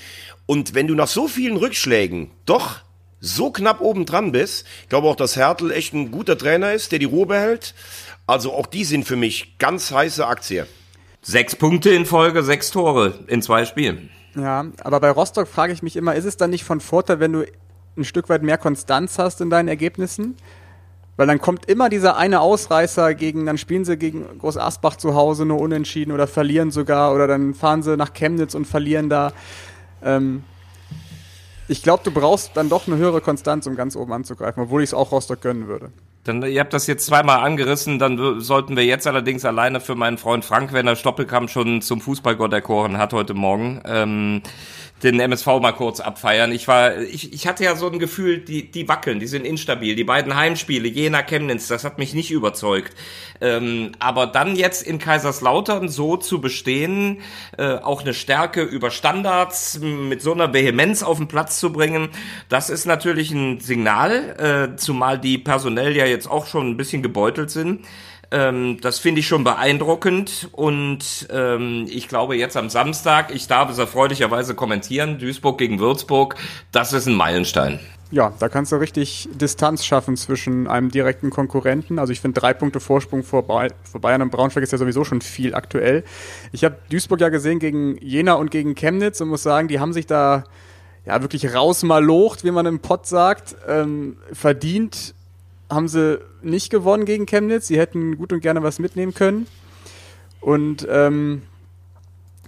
[0.46, 2.82] Und wenn du nach so vielen Rückschlägen doch
[3.20, 6.92] so knapp oben dran bist, ich glaube auch, dass Hertel echt ein guter Trainer ist,
[6.92, 7.74] der die Ruhe behält.
[8.28, 10.68] Also auch die sind für mich ganz heiße Aktie.
[11.22, 14.10] Sechs Punkte in Folge, sechs Tore in zwei Spielen.
[14.36, 17.34] Ja, aber bei Rostock frage ich mich immer, ist es dann nicht von Vorteil, wenn
[17.34, 17.46] du
[17.98, 20.38] ein Stück weit mehr Konstanz hast in deinen Ergebnissen?
[21.18, 25.16] Weil dann kommt immer dieser eine Ausreißer gegen, dann spielen sie gegen Groß Asbach zu
[25.16, 29.34] Hause nur unentschieden oder verlieren sogar oder dann fahren sie nach Chemnitz und verlieren da.
[30.02, 30.44] Ähm,
[31.70, 34.90] ich glaube, du brauchst dann doch eine höhere Konstanz, um ganz oben anzugreifen, obwohl ich
[34.90, 35.92] es auch Rostock gönnen würde.
[36.30, 40.20] Dann, ihr habt das jetzt zweimal angerissen, dann sollten wir jetzt allerdings alleine für meinen
[40.20, 44.44] Freund Frank, wenn er Stoppelkamp schon zum Fußballgott erkoren hat heute Morgen, ähm,
[45.02, 46.52] den MSV mal kurz abfeiern.
[46.52, 49.96] Ich war, ich, ich hatte ja so ein Gefühl, die, die wackeln, die sind instabil.
[49.96, 52.96] Die beiden Heimspiele, Jena Chemnitz, das hat mich nicht überzeugt.
[53.42, 57.22] Ähm, aber dann jetzt in Kaiserslautern so zu bestehen,
[57.58, 62.10] äh, auch eine Stärke über Standards mit so einer Vehemenz auf den Platz zu bringen,
[62.50, 67.02] das ist natürlich ein Signal, äh, zumal die personell ja jetzt auch schon ein bisschen
[67.02, 67.86] gebeutelt sind.
[68.32, 73.72] Ähm, das finde ich schon beeindruckend und ähm, ich glaube jetzt am Samstag, ich darf
[73.72, 76.36] es erfreulicherweise kommentieren, Duisburg gegen Würzburg,
[76.72, 77.80] das ist ein Meilenstein.
[78.12, 82.00] Ja, da kannst du richtig Distanz schaffen zwischen einem direkten Konkurrenten.
[82.00, 85.22] Also ich finde drei Punkte Vorsprung vor, vor Bayern und Braunschweig ist ja sowieso schon
[85.22, 86.04] viel aktuell.
[86.52, 89.94] Ich habe Duisburg ja gesehen gegen Jena und gegen Chemnitz und muss sagen, die haben
[89.94, 90.44] sich da
[91.06, 95.14] ja wirklich rausmalocht, wie man im Pott sagt, ähm, verdient
[95.70, 97.68] haben sie nicht gewonnen gegen Chemnitz.
[97.68, 99.48] Sie hätten gut und gerne was mitnehmen können.
[100.42, 101.44] Und ähm,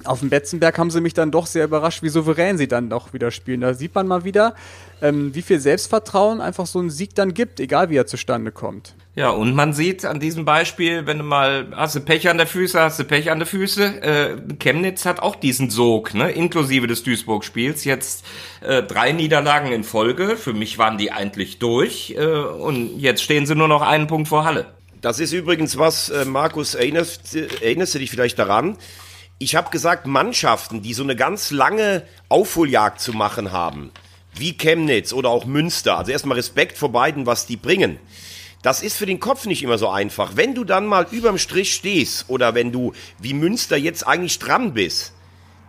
[0.04, 3.14] auf dem Betzenberg haben sie mich dann doch sehr überrascht, wie souverän sie dann doch
[3.14, 3.62] wieder spielen.
[3.62, 4.56] Da sieht man mal wieder,
[5.02, 8.96] ähm, wie viel Selbstvertrauen einfach so ein Sieg dann gibt, egal wie er zustande kommt.
[9.14, 12.48] Ja, und man sieht an diesem Beispiel, wenn du mal, hast du Pech an der
[12.48, 16.88] Füße, hast du Pech an der Füße, äh, Chemnitz hat auch diesen Sog, ne, inklusive
[16.88, 18.26] des Duisburg-Spiels, jetzt
[18.62, 23.46] äh, drei Niederlagen in Folge, für mich waren die eigentlich durch, äh, und jetzt stehen
[23.46, 24.68] sie nur noch einen Punkt vor Halle.
[25.02, 28.78] Das ist übrigens was, äh, Markus, erinnerst, erinnerst du dich vielleicht daran?
[29.40, 33.92] Ich habe gesagt, Mannschaften, die so eine ganz lange Aufholjagd zu machen haben,
[34.36, 38.00] wie Chemnitz oder auch Münster, also erstmal Respekt vor beiden, was die bringen
[38.62, 40.36] das ist für den Kopf nicht immer so einfach.
[40.36, 44.74] Wenn du dann mal überm Strich stehst oder wenn du wie Münster jetzt eigentlich dran
[44.74, 45.14] bist,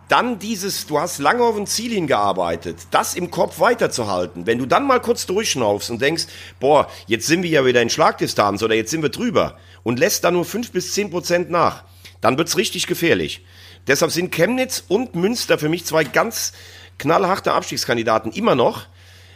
[0.09, 4.45] dann dieses, du hast lange auf ein Ziel hingearbeitet, das im Kopf weiterzuhalten.
[4.45, 6.25] Wenn du dann mal kurz durchschnaufst und denkst,
[6.59, 10.23] boah, jetzt sind wir ja wieder in Schlagdistanz oder jetzt sind wir drüber und lässt
[10.23, 11.83] da nur fünf bis zehn Prozent nach,
[12.21, 13.43] dann wird's richtig gefährlich.
[13.87, 16.53] Deshalb sind Chemnitz und Münster für mich zwei ganz
[16.99, 18.85] knallharte Abstiegskandidaten immer noch.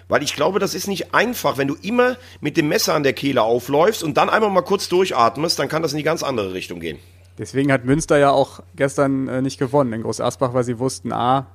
[0.08, 1.58] Weil ich glaube, das ist nicht einfach.
[1.58, 4.88] Wenn du immer mit dem Messer an der Kehle aufläufst und dann einmal mal kurz
[4.89, 7.00] durchatmest, dann kann das in die ganz andere Richtung gehen.
[7.38, 11.12] Deswegen hat Münster ja auch gestern äh, nicht gewonnen in Groß Asbach, weil sie wussten,
[11.12, 11.48] ah,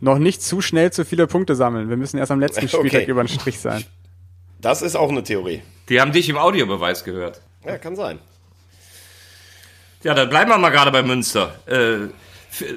[0.00, 1.88] noch nicht zu schnell zu viele Punkte sammeln.
[1.88, 3.10] Wir müssen erst am letzten Spieltag okay.
[3.10, 3.84] über den Strich sein.
[4.60, 5.62] Das ist auch eine Theorie.
[5.88, 7.40] Die haben dich im Audiobeweis gehört.
[7.64, 8.18] Ja, kann sein.
[10.02, 11.54] Ja, dann bleiben wir mal gerade bei Münster.
[11.66, 12.08] Äh,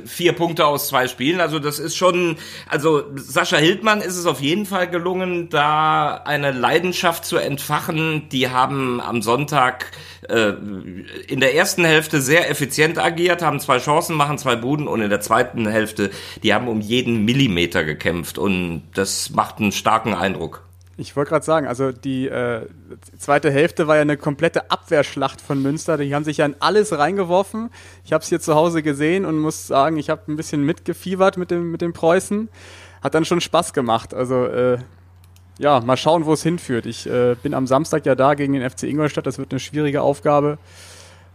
[0.06, 1.40] vier Punkte aus zwei Spielen.
[1.40, 2.38] Also das ist schon,
[2.68, 8.30] also Sascha Hildmann ist es auf jeden Fall gelungen, da eine Leidenschaft zu entfachen.
[8.30, 9.92] Die haben am Sonntag
[10.30, 10.54] äh,
[11.28, 15.10] in der ersten Hälfte sehr effizient agiert, haben zwei Chancen, machen zwei Buden und in
[15.10, 16.10] der zweiten Hälfte,
[16.44, 20.67] die haben um jeden Millimeter gekämpft und das macht einen starken Eindruck.
[21.00, 22.66] Ich wollte gerade sagen, also die äh,
[23.20, 25.96] zweite Hälfte war ja eine komplette Abwehrschlacht von Münster.
[25.98, 27.70] Die haben sich ja in alles reingeworfen.
[28.04, 31.38] Ich habe es hier zu Hause gesehen und muss sagen, ich habe ein bisschen mitgefiebert
[31.38, 32.50] mit dem, mit dem Preußen.
[33.04, 34.16] Hat dann schon Spaß gemacht.
[34.16, 34.80] Also äh,
[35.60, 36.88] ja, mal schauen, wo es hinführt.
[36.88, 39.28] Ich äh, bin am Samstag ja da gegen den FC Ingolstadt.
[39.28, 40.58] Das wird eine schwierige Aufgabe.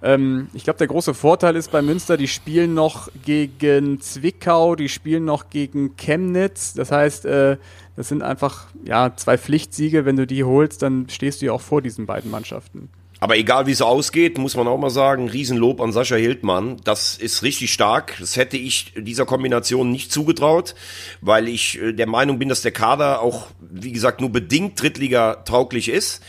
[0.02, 4.88] Ähm, ich glaube, der große Vorteil ist bei Münster, die spielen noch gegen Zwickau, die
[4.88, 6.74] spielen noch gegen Chemnitz.
[6.74, 7.56] Das heißt, äh,
[7.96, 10.04] das sind einfach ja, zwei Pflichtsiege.
[10.04, 12.88] Wenn du die holst, dann stehst du ja auch vor diesen beiden Mannschaften.
[13.22, 16.78] Aber egal wie es ausgeht, muss man auch mal sagen, Riesenlob an Sascha Hildmann.
[16.82, 18.16] Das ist richtig stark.
[18.18, 20.74] Das hätte ich dieser Kombination nicht zugetraut,
[21.20, 25.36] weil ich äh, der Meinung bin, dass der Kader auch, wie gesagt, nur bedingt Drittliga
[25.44, 26.20] tauglich ist.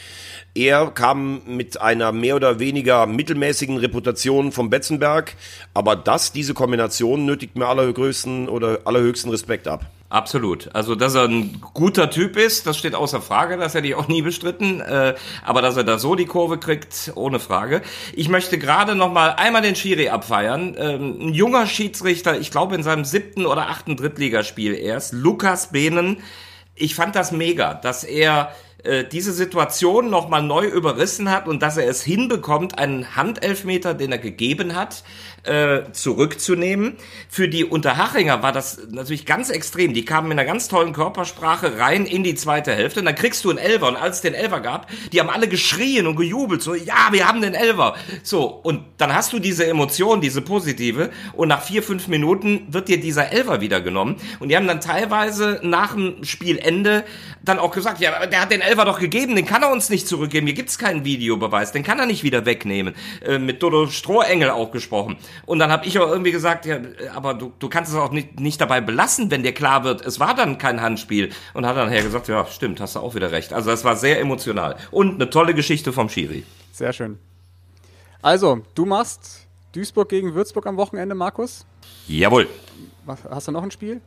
[0.55, 5.33] Er kam mit einer mehr oder weniger mittelmäßigen Reputation vom Betzenberg,
[5.73, 9.85] aber das, diese Kombination nötigt mir allergrößten oder allerhöchsten Respekt ab.
[10.09, 10.69] Absolut.
[10.75, 14.07] Also, dass er ein guter Typ ist, das steht außer Frage, das hätte ich auch
[14.07, 14.79] nie bestritten.
[14.79, 17.81] Äh, aber dass er da so die Kurve kriegt, ohne Frage.
[18.13, 20.75] Ich möchte gerade noch mal einmal den Schiri abfeiern.
[20.77, 26.17] Ähm, ein junger Schiedsrichter, ich glaube in seinem siebten oder achten Drittligaspiel erst, Lukas Behnen.
[26.75, 28.51] Ich fand das mega, dass er
[28.83, 34.11] äh, diese Situation nochmal neu überrissen hat und dass er es hinbekommt, einen Handelfmeter, den
[34.11, 35.03] er gegeben hat,
[35.43, 36.95] äh, zurückzunehmen.
[37.29, 39.93] Für die Unterhachinger war das natürlich ganz extrem.
[39.93, 43.43] Die kamen mit einer ganz tollen Körpersprache rein in die zweite Hälfte und dann kriegst
[43.45, 46.61] du einen Elver und als es den Elver gab, die haben alle geschrien und gejubelt,
[46.61, 47.95] so, ja, wir haben den Elver.
[48.23, 52.87] So, und dann hast du diese Emotion, diese positive und nach vier, fünf Minuten wird
[52.87, 57.03] dir dieser Elver wieder genommen und die haben dann teilweise nach dem Spielende
[57.43, 60.07] dann auch gesagt, ja, der hat den Elver doch gegeben, den kann er uns nicht
[60.07, 62.95] zurückgeben, hier gibt's keinen Videobeweis, den kann er nicht wieder wegnehmen.
[63.21, 65.17] Äh, mit Dodo Strohengel auch gesprochen.
[65.45, 66.79] Und dann habe ich auch irgendwie gesagt, ja,
[67.13, 70.19] aber du, du kannst es auch nicht, nicht dabei belassen, wenn dir klar wird, es
[70.19, 71.31] war dann kein Handspiel.
[71.53, 73.53] Und hat dann her gesagt, ja, stimmt, hast du auch wieder recht.
[73.53, 74.75] Also das war sehr emotional.
[74.89, 76.43] Und eine tolle Geschichte vom Schiri.
[76.71, 77.19] Sehr schön.
[78.23, 81.65] Also, du machst Duisburg gegen Würzburg am Wochenende, Markus?
[82.07, 82.47] Jawohl.
[83.29, 84.01] Hast du noch ein Spiel?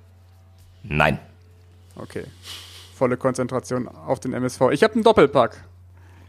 [0.83, 1.21] Nein.
[1.95, 2.25] Okay.
[2.97, 4.71] Volle Konzentration auf den MSV.
[4.71, 5.63] Ich habe einen Doppelpack.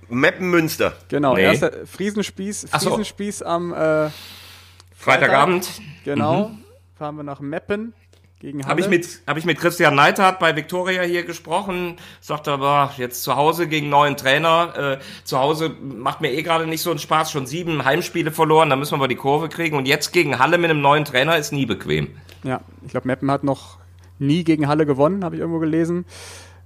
[0.10, 0.93] Meppen Münster.
[1.08, 1.43] Genau, nee.
[1.43, 3.45] erster Friesenspieß, Friesenspieß so.
[3.45, 4.10] am äh,
[4.93, 5.69] Freitagabend.
[6.03, 6.49] Genau.
[6.49, 6.58] Mhm.
[6.97, 7.93] Fahren wir nach Meppen
[8.39, 8.71] gegen Halle.
[8.71, 13.23] Habe ich, mit, hab ich mit Christian Neithardt bei Victoria hier gesprochen, sagte aber, jetzt
[13.23, 16.99] zu Hause gegen neuen Trainer, äh, zu Hause macht mir eh gerade nicht so einen
[16.99, 20.38] Spaß, schon sieben Heimspiele verloren, da müssen wir mal die Kurve kriegen und jetzt gegen
[20.38, 22.10] Halle mit einem neuen Trainer ist nie bequem.
[22.43, 23.77] Ja, ich glaube, Meppen hat noch
[24.19, 26.06] nie gegen Halle gewonnen, habe ich irgendwo gelesen.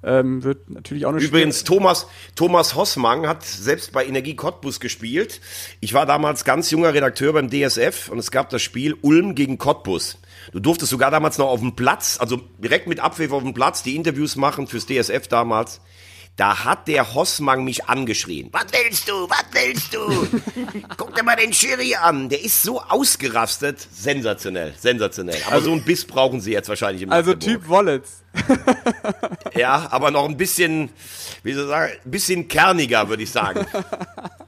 [0.03, 5.41] Ähm, wird natürlich auch eine Übrigens, Thomas, Thomas Hossmann hat selbst bei Energie Cottbus gespielt.
[5.79, 9.57] Ich war damals ganz junger Redakteur beim DSF und es gab das Spiel Ulm gegen
[9.57, 10.17] Cottbus.
[10.51, 13.83] Du durftest sogar damals noch auf dem Platz, also direkt mit Abpfiff auf dem Platz,
[13.83, 15.81] die Interviews machen fürs DSF damals.
[16.37, 18.49] Da hat der Hossmann mich angeschrien.
[18.51, 19.29] Was willst du?
[19.29, 20.27] Was willst du?
[20.97, 22.29] Guck dir mal den Schiri an.
[22.29, 23.85] Der ist so ausgerastet.
[23.91, 25.39] Sensationell, sensationell.
[25.45, 28.23] Aber also, so ein Biss brauchen sie jetzt wahrscheinlich im Also Typ Wallets.
[29.55, 30.89] ja, aber noch ein bisschen,
[31.43, 33.65] wie soll ich sagen, ein bisschen kerniger, würde ich sagen.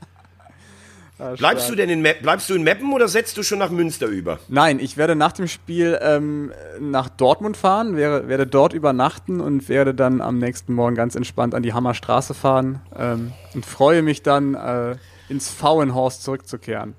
[1.24, 4.08] Ah, bleibst du denn in, bleibst du in Meppen oder setzt du schon nach Münster
[4.08, 4.40] über?
[4.50, 9.70] Nein, ich werde nach dem Spiel ähm, nach Dortmund fahren, werde, werde dort übernachten und
[9.70, 14.22] werde dann am nächsten Morgen ganz entspannt an die Hammerstraße fahren ähm, und freue mich
[14.22, 14.98] dann äh,
[15.30, 16.94] ins Pfauenhorst zurückzukehren.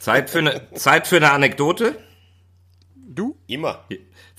[0.00, 1.94] Zeit für eine, Zeit für eine Anekdote?
[2.96, 3.36] Du?
[3.46, 3.84] Immer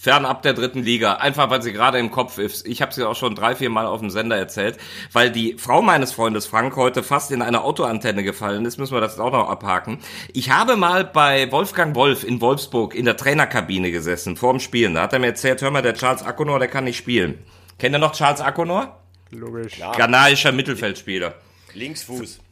[0.03, 2.67] fernab der dritten Liga, einfach weil sie gerade im Kopf ist.
[2.67, 4.77] Ich habe sie auch schon drei, vier Mal auf dem Sender erzählt,
[5.13, 8.99] weil die Frau meines Freundes Frank heute fast in eine Autoantenne gefallen ist, müssen wir
[8.99, 9.99] das auch noch abhaken.
[10.33, 14.95] Ich habe mal bei Wolfgang Wolf in Wolfsburg in der Trainerkabine gesessen, vorm Spielen.
[14.95, 17.39] Da hat er mir erzählt, hör mal, der Charles Akonor, der kann nicht spielen.
[17.79, 18.99] Kennt ihr noch Charles Akonor?
[19.31, 19.77] Logisch.
[19.77, 19.93] Ja.
[19.93, 21.33] Ghanaischer Mittelfeldspieler.
[21.73, 22.42] Linksfuß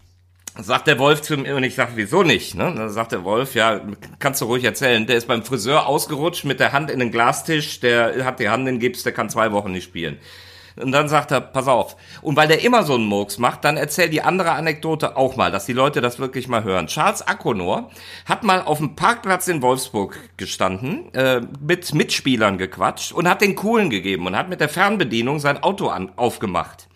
[0.60, 2.56] sagt der Wolf zu mir und ich sag, wieso nicht?
[2.56, 2.74] Ne?
[2.76, 3.82] Dann sagt der Wolf, ja,
[4.20, 5.08] kannst du ruhig erzählen.
[5.08, 8.68] Der ist beim Friseur ausgerutscht mit der Hand in den Glastisch, der hat die Hand
[8.68, 10.20] in Gips, der kann zwei Wochen nicht spielen.
[10.78, 11.98] Und dann sagt er, pass auf.
[12.22, 15.52] Und weil der immer so einen Murks macht, dann erzähl die andere Anekdote auch mal,
[15.52, 16.88] dass die Leute das wirklich mal hören.
[16.88, 17.92] Charles Akonor
[18.26, 23.56] hat mal auf dem Parkplatz in Wolfsburg gestanden, äh, mit Mitspielern gequatscht und hat den
[23.56, 26.88] Coolen gegeben und hat mit der Fernbedienung sein Auto an, aufgemacht.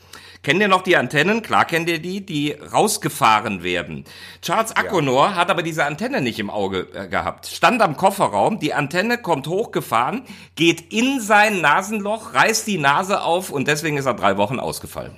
[0.46, 1.42] Kennt ihr noch die Antennen?
[1.42, 4.06] Klar kennt ihr die, die rausgefahren werden.
[4.44, 5.36] Charles Akonor ja.
[5.36, 7.48] hat aber diese Antenne nicht im Auge äh, gehabt.
[7.48, 10.22] Stand am Kofferraum, die Antenne kommt hochgefahren,
[10.56, 15.16] geht in sein Nasenloch, reißt die Nase auf und deswegen ist er drei Wochen ausgefallen.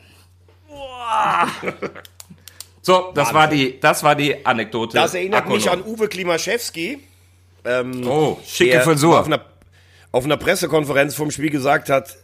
[2.82, 4.96] so, das war die, das war die Anekdote.
[4.96, 5.58] Das erinnert Akonor.
[5.58, 7.00] mich an Uwe Klimaschewski.
[7.66, 9.20] Ähm, oh, schicke Frisur.
[9.20, 9.42] Auf einer,
[10.14, 12.16] auf einer Pressekonferenz vom Spiel gesagt hat,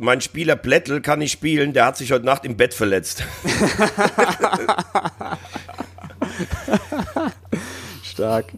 [0.00, 3.24] mein Spieler Blättel kann nicht spielen, der hat sich heute Nacht im Bett verletzt.
[8.02, 8.52] stark.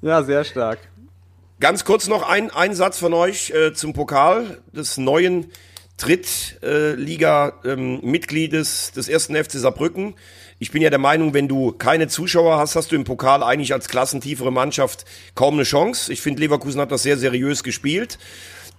[0.00, 0.78] Ja, sehr stark.
[1.60, 5.52] Ganz kurz noch ein, ein Satz von euch äh, zum Pokal des neuen
[5.96, 10.14] Drittliga-Mitgliedes ähm, des ersten FC Saarbrücken.
[10.58, 13.72] Ich bin ja der Meinung, wenn du keine Zuschauer hast, hast du im Pokal eigentlich
[13.72, 16.12] als klassentiefere Mannschaft kaum eine Chance.
[16.12, 18.18] Ich finde, Leverkusen hat das sehr seriös gespielt.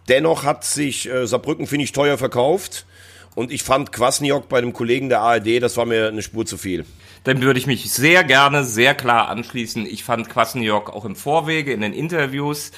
[0.09, 2.85] Dennoch hat sich äh, Saarbrücken, finde ich, teuer verkauft.
[3.35, 6.57] Und ich fand Kwasniok bei einem Kollegen der ARD, das war mir eine Spur zu
[6.57, 6.85] viel.
[7.23, 9.85] Dann würde ich mich sehr gerne, sehr klar anschließen.
[9.85, 12.71] Ich fand Kwasniok auch im Vorwege, in den Interviews,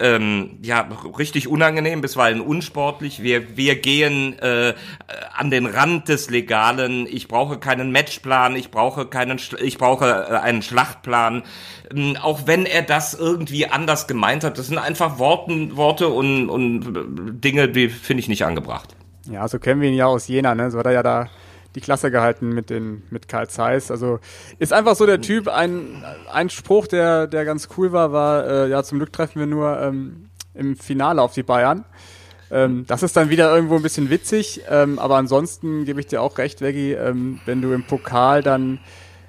[0.00, 3.22] ähm, ja, richtig unangenehm, bisweilen unsportlich.
[3.22, 4.74] Wir, wir gehen äh,
[5.34, 7.06] an den Rand des Legalen.
[7.10, 11.42] Ich brauche keinen Matchplan, ich brauche keinen, ich brauche äh, einen Schlachtplan.
[11.94, 16.48] Ähm, auch wenn er das irgendwie anders gemeint hat, das sind einfach Worten, Worte und,
[16.48, 18.96] und Dinge, die finde ich nicht angebracht.
[19.30, 20.70] Ja, so kennen wir ihn ja aus Jena, ne?
[20.70, 21.30] So hat er ja da
[21.74, 23.90] die Klasse gehalten mit den mit Karl Zeiss.
[23.90, 24.20] Also
[24.58, 25.48] ist einfach so der Typ.
[25.48, 29.46] Ein, ein Spruch, der der ganz cool war, war äh, ja zum Glück treffen wir
[29.46, 31.84] nur ähm, im Finale auf die Bayern.
[32.50, 36.22] Ähm, das ist dann wieder irgendwo ein bisschen witzig, ähm, aber ansonsten gebe ich dir
[36.22, 38.78] auch recht, Veggie, ähm, wenn du im Pokal dann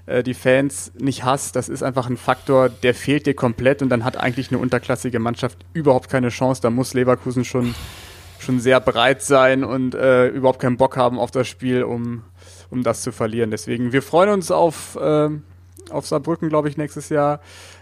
[0.05, 3.89] äh, die Fans nicht hast, das ist einfach ein Faktor, der fehlt dir komplett und
[3.89, 6.61] dann hat eigentlich eine unterklassige Mannschaft überhaupt keine Chance.
[6.61, 7.73] Da muss Leverkusen schon
[8.37, 12.23] schon sehr bereit sein und äh, überhaupt keinen Bock haben auf das Spiel, um
[12.69, 13.51] um das zu verlieren.
[13.51, 15.29] Deswegen, wir freuen uns auf, äh,
[15.89, 17.41] auf Saarbrücken, glaube ich, nächstes Jahr.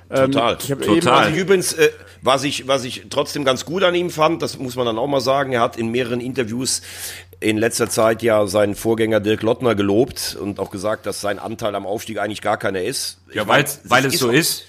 [0.10, 1.26] Ähm, total, total.
[1.26, 1.90] Was ich übrigens, äh,
[2.22, 5.08] was ich, was ich trotzdem ganz gut an ihm fand, das muss man dann auch
[5.08, 6.82] mal sagen, er hat in mehreren Interviews
[7.40, 11.76] in letzter Zeit ja seinen Vorgänger Dirk Lottner gelobt und auch gesagt, dass sein Anteil
[11.76, 13.20] am Aufstieg eigentlich gar keiner ist.
[13.34, 14.66] Ja, weil, weil es so ist.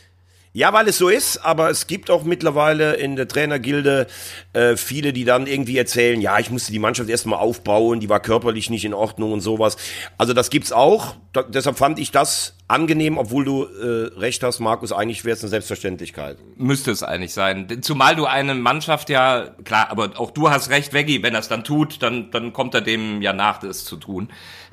[0.56, 4.06] Ja, weil es so ist, aber es gibt auch mittlerweile in der Trainergilde
[4.52, 8.20] äh, viele, die dann irgendwie erzählen, ja, ich musste die Mannschaft erstmal aufbauen, die war
[8.20, 9.76] körperlich nicht in Ordnung und sowas.
[10.16, 11.16] Also das gibt's auch.
[11.32, 15.42] Da, deshalb fand ich das angenehm, obwohl du äh, recht hast, Markus, eigentlich wäre es
[15.42, 16.38] eine Selbstverständlichkeit.
[16.56, 17.82] Müsste es eigentlich sein.
[17.82, 21.64] Zumal du eine Mannschaft ja, klar, aber auch du hast recht, Veggie, wenn es dann
[21.64, 24.28] tut, dann, dann kommt er dem ja nach, das zu tun.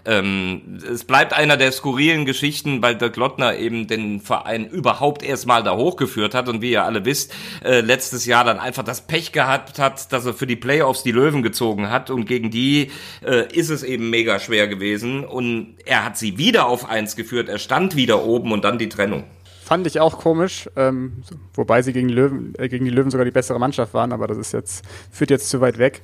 [0.05, 5.63] Ähm, es bleibt einer der skurrilen Geschichten, weil Dirk Lottner eben den Verein überhaupt erstmal
[5.63, 6.49] da hochgeführt hat.
[6.49, 7.33] Und wie ihr alle wisst,
[7.63, 11.11] äh, letztes Jahr dann einfach das Pech gehabt hat, dass er für die Playoffs die
[11.11, 12.09] Löwen gezogen hat.
[12.09, 12.91] Und gegen die
[13.25, 15.23] äh, ist es eben mega schwer gewesen.
[15.25, 18.89] Und er hat sie wieder auf eins geführt, er stand wieder oben und dann die
[18.89, 19.23] Trennung.
[19.63, 23.31] Fand ich auch komisch, ähm, wobei sie gegen, Löwen, äh, gegen die Löwen sogar die
[23.31, 26.01] bessere Mannschaft waren, aber das ist jetzt, führt jetzt zu weit weg.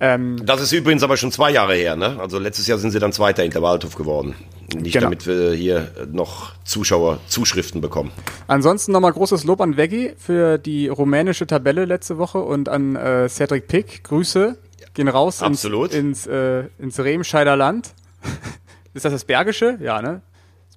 [0.00, 2.18] Ähm, das ist übrigens aber schon zwei Jahre her, ne?
[2.20, 4.36] Also letztes Jahr sind sie dann Zweiter in der Waldhof geworden.
[4.74, 5.06] Nicht genau.
[5.06, 8.12] damit wir hier noch Zuschauer Zuschriften bekommen.
[8.46, 13.28] Ansonsten nochmal großes Lob an Veggie für die rumänische Tabelle letzte Woche und an äh,
[13.28, 14.04] Cedric Pick.
[14.04, 14.56] Grüße
[14.94, 15.92] gehen raus Absolut.
[15.92, 17.94] ins, ins, äh, ins Remscheider Land.
[18.94, 19.78] ist das das Bergische?
[19.80, 20.20] Ja, ne?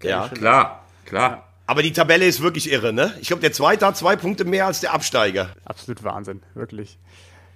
[0.02, 1.48] Ja, klar, klar.
[1.68, 3.14] Aber die Tabelle ist wirklich irre, ne?
[3.22, 5.50] Ich glaube, der Zweite hat zwei Punkte mehr als der Absteiger.
[5.64, 6.98] Absolut Wahnsinn, wirklich.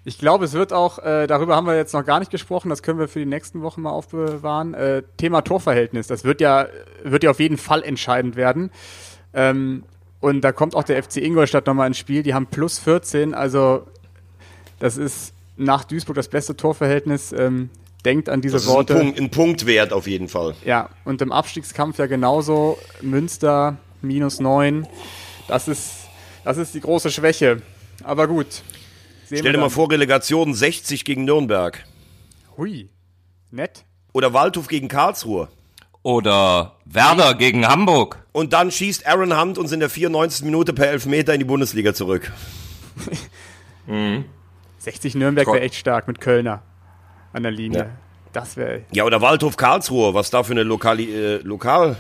[0.08, 2.84] Ich glaube, es wird auch, äh, darüber haben wir jetzt noch gar nicht gesprochen, das
[2.84, 4.76] können wir für die nächsten Wochen mal aufbewahren.
[4.76, 6.68] Äh, Thema Torverhältnis, das wird ja,
[7.04, 8.70] wird ja auf jeden Fall entscheidend werden.
[9.34, 9.84] Ähm,
[10.20, 12.22] und da kommt auch der FC Ingolstadt nochmal ins Spiel.
[12.22, 13.88] Die haben plus 14, also
[14.78, 17.32] das ist nach Duisburg das beste Torverhältnis.
[17.32, 17.72] Ähm,
[18.06, 18.94] denkt an diese das Worte.
[18.94, 20.54] Ist ein, Punkt, ein Punktwert auf jeden Fall.
[20.64, 22.78] Ja, und im Abstiegskampf ja genauso.
[23.02, 24.86] Münster minus 9.
[25.48, 26.08] Das ist,
[26.44, 27.64] das ist die große Schwäche.
[28.04, 28.62] Aber gut,
[29.28, 31.84] Sehen Stell dir mal vor, Relegation 60 gegen Nürnberg.
[32.58, 32.90] Hui,
[33.50, 33.84] nett.
[34.14, 35.48] Oder Waldhof gegen Karlsruhe.
[36.04, 37.38] Oder Werder Hui.
[37.38, 38.24] gegen Hamburg.
[38.34, 40.46] Und dann schießt Aaron Hunt uns in der 94.
[40.46, 42.32] Minute per Elfmeter in die Bundesliga zurück.
[43.88, 44.26] mhm.
[44.78, 46.62] 60 Nürnberg wäre echt stark mit Kölner
[47.34, 47.80] an der Linie.
[47.80, 47.90] Ja.
[48.32, 48.84] Das wäre.
[48.92, 51.96] Ja, oder Waldhof Karlsruhe, was da für eine Lokali äh, Lokal.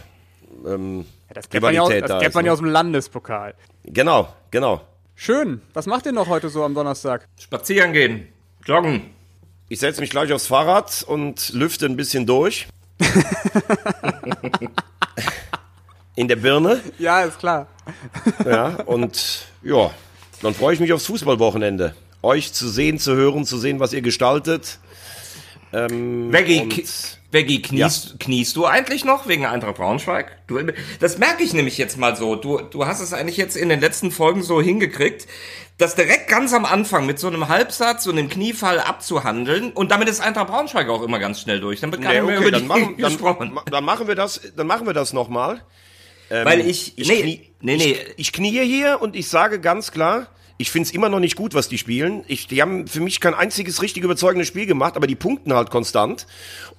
[0.64, 2.54] Ähm, ja, das kennt man ja aus, das kennt man ja ne?
[2.54, 3.56] aus dem Landespokal.
[3.86, 4.82] Genau, genau.
[5.15, 5.62] Schön.
[5.73, 7.28] Was macht ihr noch heute so am Donnerstag?
[7.39, 8.28] Spazieren gehen,
[8.65, 9.10] joggen.
[9.69, 12.67] Ich setze mich gleich aufs Fahrrad und lüfte ein bisschen durch.
[16.16, 16.82] In der Birne.
[16.99, 17.68] Ja, ist klar.
[18.45, 19.91] ja, und ja,
[20.41, 21.95] dann freue ich mich aufs Fußballwochenende.
[22.22, 24.80] Euch zu sehen, zu hören, zu sehen, was ihr gestaltet.
[25.74, 26.86] Ähm, Veggie,
[27.36, 30.48] und- K- Veggie, kniest, kniest du eigentlich noch wegen Eintracht Braunschweig?
[30.48, 30.60] Du,
[31.00, 32.36] das merke ich nämlich jetzt mal so.
[32.36, 35.28] Du, du hast es eigentlich jetzt in den letzten Folgen so hingekriegt,
[35.78, 40.08] das direkt ganz am Anfang mit so einem Halbsatz und einem Kniefall abzuhandeln und damit
[40.08, 41.82] ist Eintracht Braunschweig auch immer ganz schnell durch.
[41.82, 43.52] Dann wird gar Nee, okay, über dann machen, gesprochen.
[43.56, 45.62] dann, dann machen wir das, dann machen wir das nochmal.
[46.30, 49.92] Weil ich, Ich, nee, knie, nee, nee, Ich, ich knie hier und ich sage ganz
[49.92, 50.28] klar,
[50.58, 52.24] ich find's immer noch nicht gut, was die spielen.
[52.28, 55.70] Ich, die haben für mich kein einziges richtig überzeugendes Spiel gemacht, aber die punkten halt
[55.70, 56.28] konstant.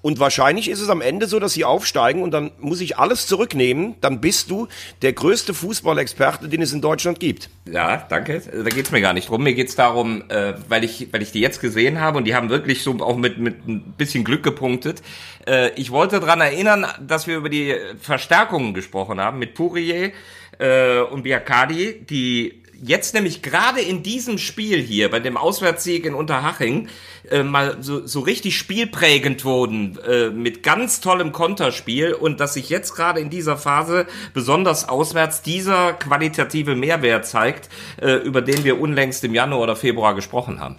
[0.01, 3.27] Und wahrscheinlich ist es am Ende so, dass sie aufsteigen und dann muss ich alles
[3.27, 3.97] zurücknehmen.
[4.01, 4.69] Dann bist du
[5.03, 7.51] der größte Fußballexperte, den es in Deutschland gibt.
[7.71, 8.41] Ja, danke.
[8.41, 9.43] Da geht's mir gar nicht drum.
[9.43, 12.49] Mir geht's darum, äh, weil ich, weil ich die jetzt gesehen habe und die haben
[12.49, 15.03] wirklich so auch mit mit ein bisschen Glück gepunktet.
[15.47, 20.13] Äh, ich wollte dran erinnern, dass wir über die Verstärkungen gesprochen haben mit Pourier
[20.59, 26.15] äh, und Biakadi, die jetzt nämlich gerade in diesem Spiel hier, bei dem Auswärtssieg in
[26.15, 26.89] Unterhaching,
[27.31, 32.69] äh, mal so, so richtig spielprägend wurden, äh, mit ganz tollem Konterspiel und dass sich
[32.69, 37.69] jetzt gerade in dieser Phase besonders auswärts dieser qualitative Mehrwert zeigt,
[38.01, 40.77] äh, über den wir unlängst im Januar oder Februar gesprochen haben.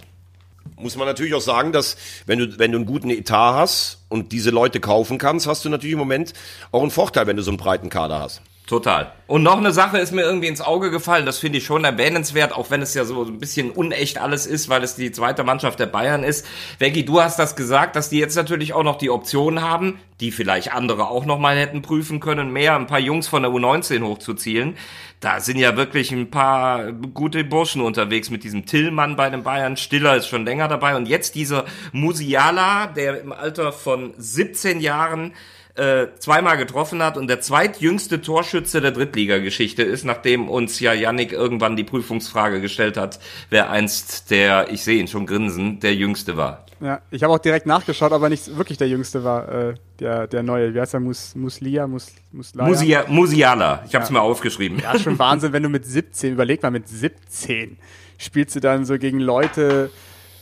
[0.76, 1.96] Muss man natürlich auch sagen, dass
[2.26, 5.68] wenn du, wenn du einen guten Etat hast und diese Leute kaufen kannst, hast du
[5.68, 6.34] natürlich im Moment
[6.70, 8.42] auch einen Vorteil, wenn du so einen breiten Kader hast.
[8.68, 9.12] Total.
[9.26, 12.52] Und noch eine Sache ist mir irgendwie ins Auge gefallen, das finde ich schon erwähnenswert,
[12.52, 15.80] auch wenn es ja so ein bisschen unecht alles ist, weil es die zweite Mannschaft
[15.80, 16.46] der Bayern ist.
[16.78, 20.30] Veggie, du hast das gesagt, dass die jetzt natürlich auch noch die Option haben, die
[20.32, 24.02] vielleicht andere auch noch mal hätten prüfen können, mehr ein paar Jungs von der U19
[24.02, 24.76] hochzuzielen.
[25.20, 29.78] Da sind ja wirklich ein paar gute Burschen unterwegs mit diesem Tillmann bei den Bayern.
[29.78, 30.94] Stiller ist schon länger dabei.
[30.94, 35.32] Und jetzt dieser Musiala, der im Alter von 17 Jahren
[35.78, 41.32] äh, zweimal getroffen hat und der zweitjüngste Torschütze der Drittligageschichte ist, nachdem uns ja Yannick
[41.32, 43.20] irgendwann die Prüfungsfrage gestellt hat,
[43.50, 46.66] wer einst der, ich sehe ihn schon grinsen, der Jüngste war.
[46.80, 50.42] Ja, ich habe auch direkt nachgeschaut, aber nicht wirklich der Jüngste war, äh, der, der
[50.42, 50.74] Neue.
[50.74, 51.00] Wie heißt er?
[51.00, 51.86] Mus, Muslia?
[51.86, 52.68] Mus, Muslaya?
[52.68, 54.78] Musia, Musiala, ich habe es mir aufgeschrieben.
[54.78, 57.78] Ja, schon Wahnsinn, wenn du mit 17, überleg mal, mit 17
[58.16, 59.90] spielst du dann so gegen Leute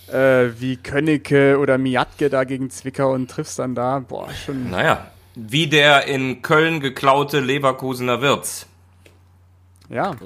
[0.08, 4.00] äh, wie Könnecke oder Miatke da gegen Zwickau und triffst dann da.
[4.00, 4.70] Boah, schon.
[4.70, 8.66] Naja, wie der in Köln geklaute Leverkusener Wirtz.
[9.88, 10.16] Ja.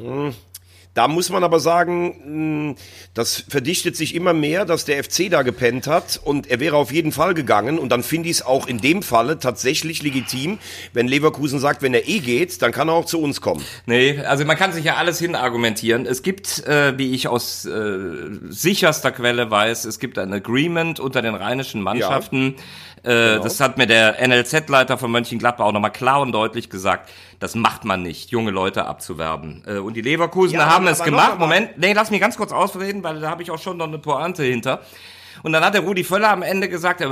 [0.94, 2.74] Da muss man aber sagen, mh,
[3.14, 6.90] das verdichtet sich immer mehr, dass der FC da gepennt hat und er wäre auf
[6.92, 10.58] jeden Fall gegangen und dann finde ich es auch in dem Falle tatsächlich legitim,
[10.92, 13.64] wenn Leverkusen sagt, wenn er eh geht, dann kann er auch zu uns kommen.
[13.86, 16.06] Nee, also man kann sich ja alles hinargumentieren.
[16.06, 17.98] Es gibt, äh, wie ich aus äh,
[18.48, 22.56] sicherster Quelle weiß, es gibt ein Agreement unter den rheinischen Mannschaften.
[23.02, 27.10] Äh, Das hat mir der NLZ-Leiter von Mönchengladbach auch nochmal klar und deutlich gesagt.
[27.38, 29.62] Das macht man nicht, junge Leute abzuwerben.
[29.66, 31.38] Äh, und die Leverkusener Ja, haben es gemacht.
[31.38, 33.98] Moment, nee, lass mich ganz kurz ausreden, weil da habe ich auch schon noch eine
[33.98, 34.80] Pointe hinter.
[35.42, 37.06] Und dann hat der Rudi Völler am Ende gesagt, äh,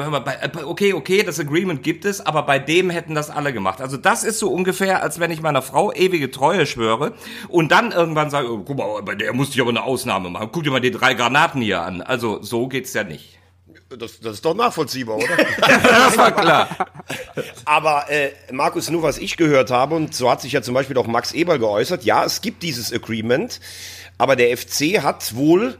[0.65, 3.81] okay, okay, das Agreement gibt es, aber bei dem hätten das alle gemacht.
[3.81, 7.15] Also das ist so ungefähr, als wenn ich meiner Frau ewige Treue schwöre
[7.49, 10.51] und dann irgendwann sage, oh, guck mal, bei der musste ich aber eine Ausnahme machen.
[10.53, 12.03] Guck dir mal die drei Granaten hier an.
[12.03, 13.38] Also so geht's ja nicht.
[13.91, 15.27] Das, das ist doch nachvollziehbar, oder?
[15.61, 16.69] Das war klar.
[17.65, 20.97] Aber äh, Markus, nur was ich gehört habe, und so hat sich ja zum Beispiel
[20.99, 23.61] auch Max Eberl geäußert, ja, es gibt dieses Agreement,
[24.19, 25.79] aber der FC hat wohl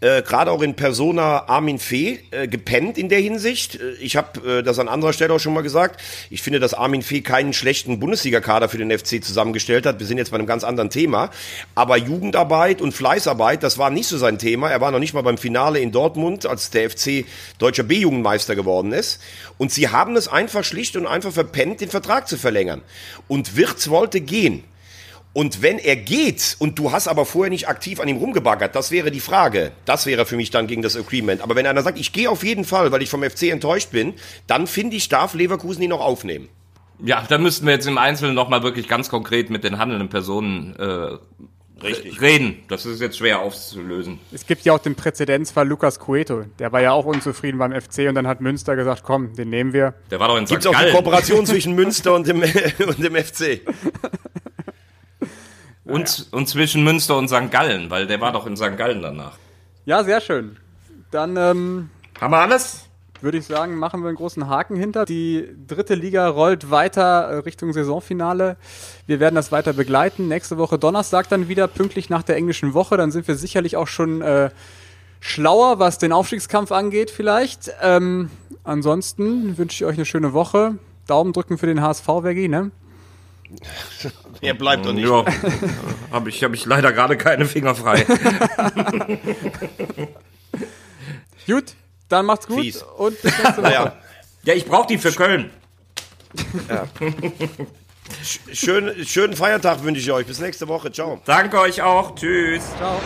[0.00, 3.74] äh, gerade auch in Persona Armin Fee äh, gepennt in der Hinsicht.
[3.74, 6.00] Äh, Ich habe äh, das an anderer Stelle auch schon mal gesagt.
[6.30, 9.98] Ich finde, dass Armin Fee keinen schlechten Bundesligakader für den FC zusammengestellt hat.
[9.98, 11.30] Wir sind jetzt bei einem ganz anderen Thema.
[11.74, 14.70] Aber Jugendarbeit und Fleißarbeit, das war nicht so sein Thema.
[14.70, 17.26] Er war noch nicht mal beim Finale in Dortmund, als der FC
[17.58, 19.20] deutscher B-Jugendmeister geworden ist.
[19.58, 22.80] Und sie haben es einfach schlicht und einfach verpennt, den Vertrag zu verlängern.
[23.28, 24.64] Und Wirtz wollte gehen.
[25.32, 28.90] Und wenn er geht und du hast aber vorher nicht aktiv an ihm rumgebaggert, das
[28.90, 29.70] wäre die Frage.
[29.84, 31.40] Das wäre für mich dann gegen das Agreement.
[31.40, 34.14] Aber wenn einer sagt, ich gehe auf jeden Fall, weil ich vom FC enttäuscht bin,
[34.48, 36.48] dann finde ich, darf Leverkusen ihn noch aufnehmen.
[37.02, 40.74] Ja, da müssten wir jetzt im Einzelnen nochmal wirklich ganz konkret mit den handelnden Personen
[40.76, 41.16] äh,
[41.82, 42.20] Richtig.
[42.20, 42.62] reden.
[42.68, 44.18] Das ist jetzt schwer aufzulösen.
[44.32, 46.44] Es gibt ja auch den Präzedenzfall Lukas Cueto.
[46.58, 49.72] Der war ja auch unzufrieden beim FC und dann hat Münster gesagt, komm, den nehmen
[49.72, 49.94] wir.
[50.10, 50.68] Der war doch in Gibt St.
[50.68, 50.92] es auch eine.
[50.92, 52.42] Kooperation zwischen Münster und dem,
[52.86, 53.60] und dem FC?
[55.90, 57.50] Und, und zwischen Münster und St.
[57.50, 58.76] Gallen, weil der war doch in St.
[58.76, 59.32] Gallen danach.
[59.84, 60.56] Ja, sehr schön.
[61.10, 62.90] Dann ähm, Haben wir alles?
[63.22, 65.04] würde ich sagen, machen wir einen großen Haken hinter.
[65.04, 68.56] Die dritte Liga rollt weiter äh, Richtung Saisonfinale.
[69.06, 70.28] Wir werden das weiter begleiten.
[70.28, 72.96] Nächste Woche Donnerstag dann wieder pünktlich nach der englischen Woche.
[72.96, 74.50] Dann sind wir sicherlich auch schon äh,
[75.20, 77.72] schlauer, was den Aufstiegskampf angeht vielleicht.
[77.82, 78.30] Ähm,
[78.64, 80.78] ansonsten wünsche ich euch eine schöne Woche.
[81.06, 82.70] Daumen drücken für den HSV, Veggie, ne?
[84.42, 85.06] Er bleibt doch nicht.
[85.06, 85.24] Ja,
[86.10, 88.04] habe ich, hab ich leider gerade keine Finger frei.
[91.46, 91.74] Gut,
[92.08, 92.82] Dann macht's gut Fies.
[92.96, 93.60] und bis nächste Woche.
[93.62, 93.96] Naja,
[94.44, 95.50] Ja, ich brauche die für Köln.
[98.52, 100.26] schön, schönen Feiertag wünsche ich euch.
[100.26, 100.92] Bis nächste Woche.
[100.92, 101.20] Ciao.
[101.24, 102.14] Danke euch auch.
[102.14, 102.62] Tschüss.
[102.78, 103.00] Ciao.